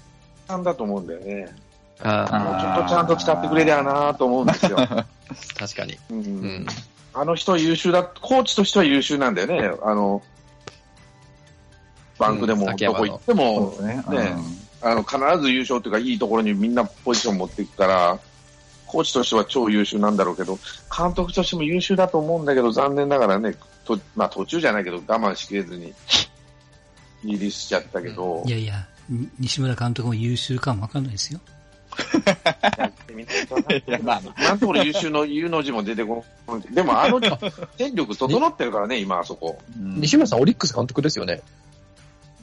[0.55, 1.53] んだと思うんだよね。
[2.01, 4.77] あもうちょっとちゃんと使ってくれりゃなと思うんですよ。
[4.77, 5.05] ー
[5.57, 5.97] 確かに。
[6.09, 6.21] ううん
[6.63, 6.67] ん。
[7.13, 9.71] あの人優秀だ、コーチとしては優秀なんだよね。
[9.83, 10.21] あの、
[12.17, 14.03] バンクでもうんどこ行ってもね。
[14.09, 14.35] ね、
[14.81, 18.19] あの、必ず優勝というか、いいところにみんなポジション持っていくから、
[18.89, 20.57] コーチとしては超優秀なんだろうけど、
[20.95, 25.93] 監督としても優秀だと思うんだけど、残念ながらね、とまあ途中じゃないけど、我慢しきれずに、
[27.23, 31.39] リリースしちゃったけど、いやいや、に西村監督も優秀かもわかんないですよ。
[34.01, 34.41] まあまあ。
[34.41, 36.61] なんところ優秀の U の字も出てこない。
[36.73, 37.21] でもあの、
[37.77, 39.59] 戦力整ってるからね、今あそこ。
[39.77, 41.43] うん西村さん、オリックス監督ですよね。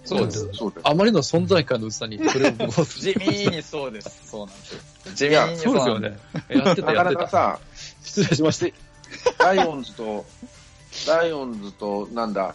[0.07, 0.49] そうです。
[0.53, 0.89] そうです。
[0.89, 4.31] あまりの存在感の薄さに、それをもう、地味にそうです。
[4.31, 4.81] そうなんですよ。
[5.15, 6.19] 地味にそうですよね。
[6.49, 7.21] やってた、なかやってた。
[7.21, 7.59] なかさ、
[8.03, 8.73] 失礼しまし
[9.39, 9.45] た。
[9.45, 10.25] ライオンズと、
[11.09, 12.55] ライオンズと、なんだ、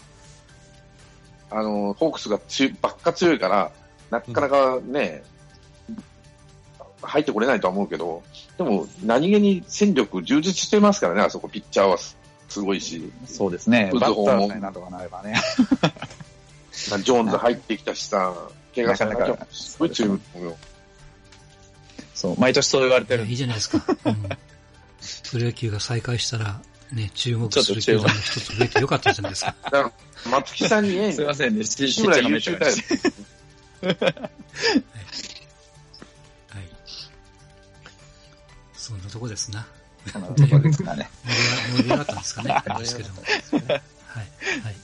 [1.49, 3.71] あの、ホークスが強いばっか強いから、
[4.09, 5.23] なかなかね、
[7.01, 8.23] 入ってこれないとは思うけど、
[8.57, 12.17] でも何気に戦力充実してますからね、あそこピッチャーはす
[12.51, 13.91] すごいし、そうですね。
[13.93, 15.35] 打つバッ方もターさえなんとかなればね。
[17.03, 18.33] ジョーンズ入ってきたしさ、
[18.75, 20.57] 怪我されなきゃなかなかすごい強いと思うよ。
[22.13, 23.83] そう、毎年そう言われてるいやいいじゃないですか。
[24.05, 24.29] うん。
[25.31, 26.61] プロ野球が再開したら、
[26.91, 29.55] ね、注目する球団の一つ増えてよかったじゃないですか。
[29.63, 29.91] だから、
[30.29, 31.65] 松木さんにええんすいませんね。
[31.65, 32.75] ち西村優秀だよ。
[33.81, 33.95] はい。
[38.73, 39.65] そんなとこですな。
[40.11, 41.09] そんなところですかね。
[41.25, 42.63] 盛り上が盛り上がったんですかね。
[42.77, 43.21] ですけども。
[43.25, 43.79] はい。
[44.63, 44.75] はい。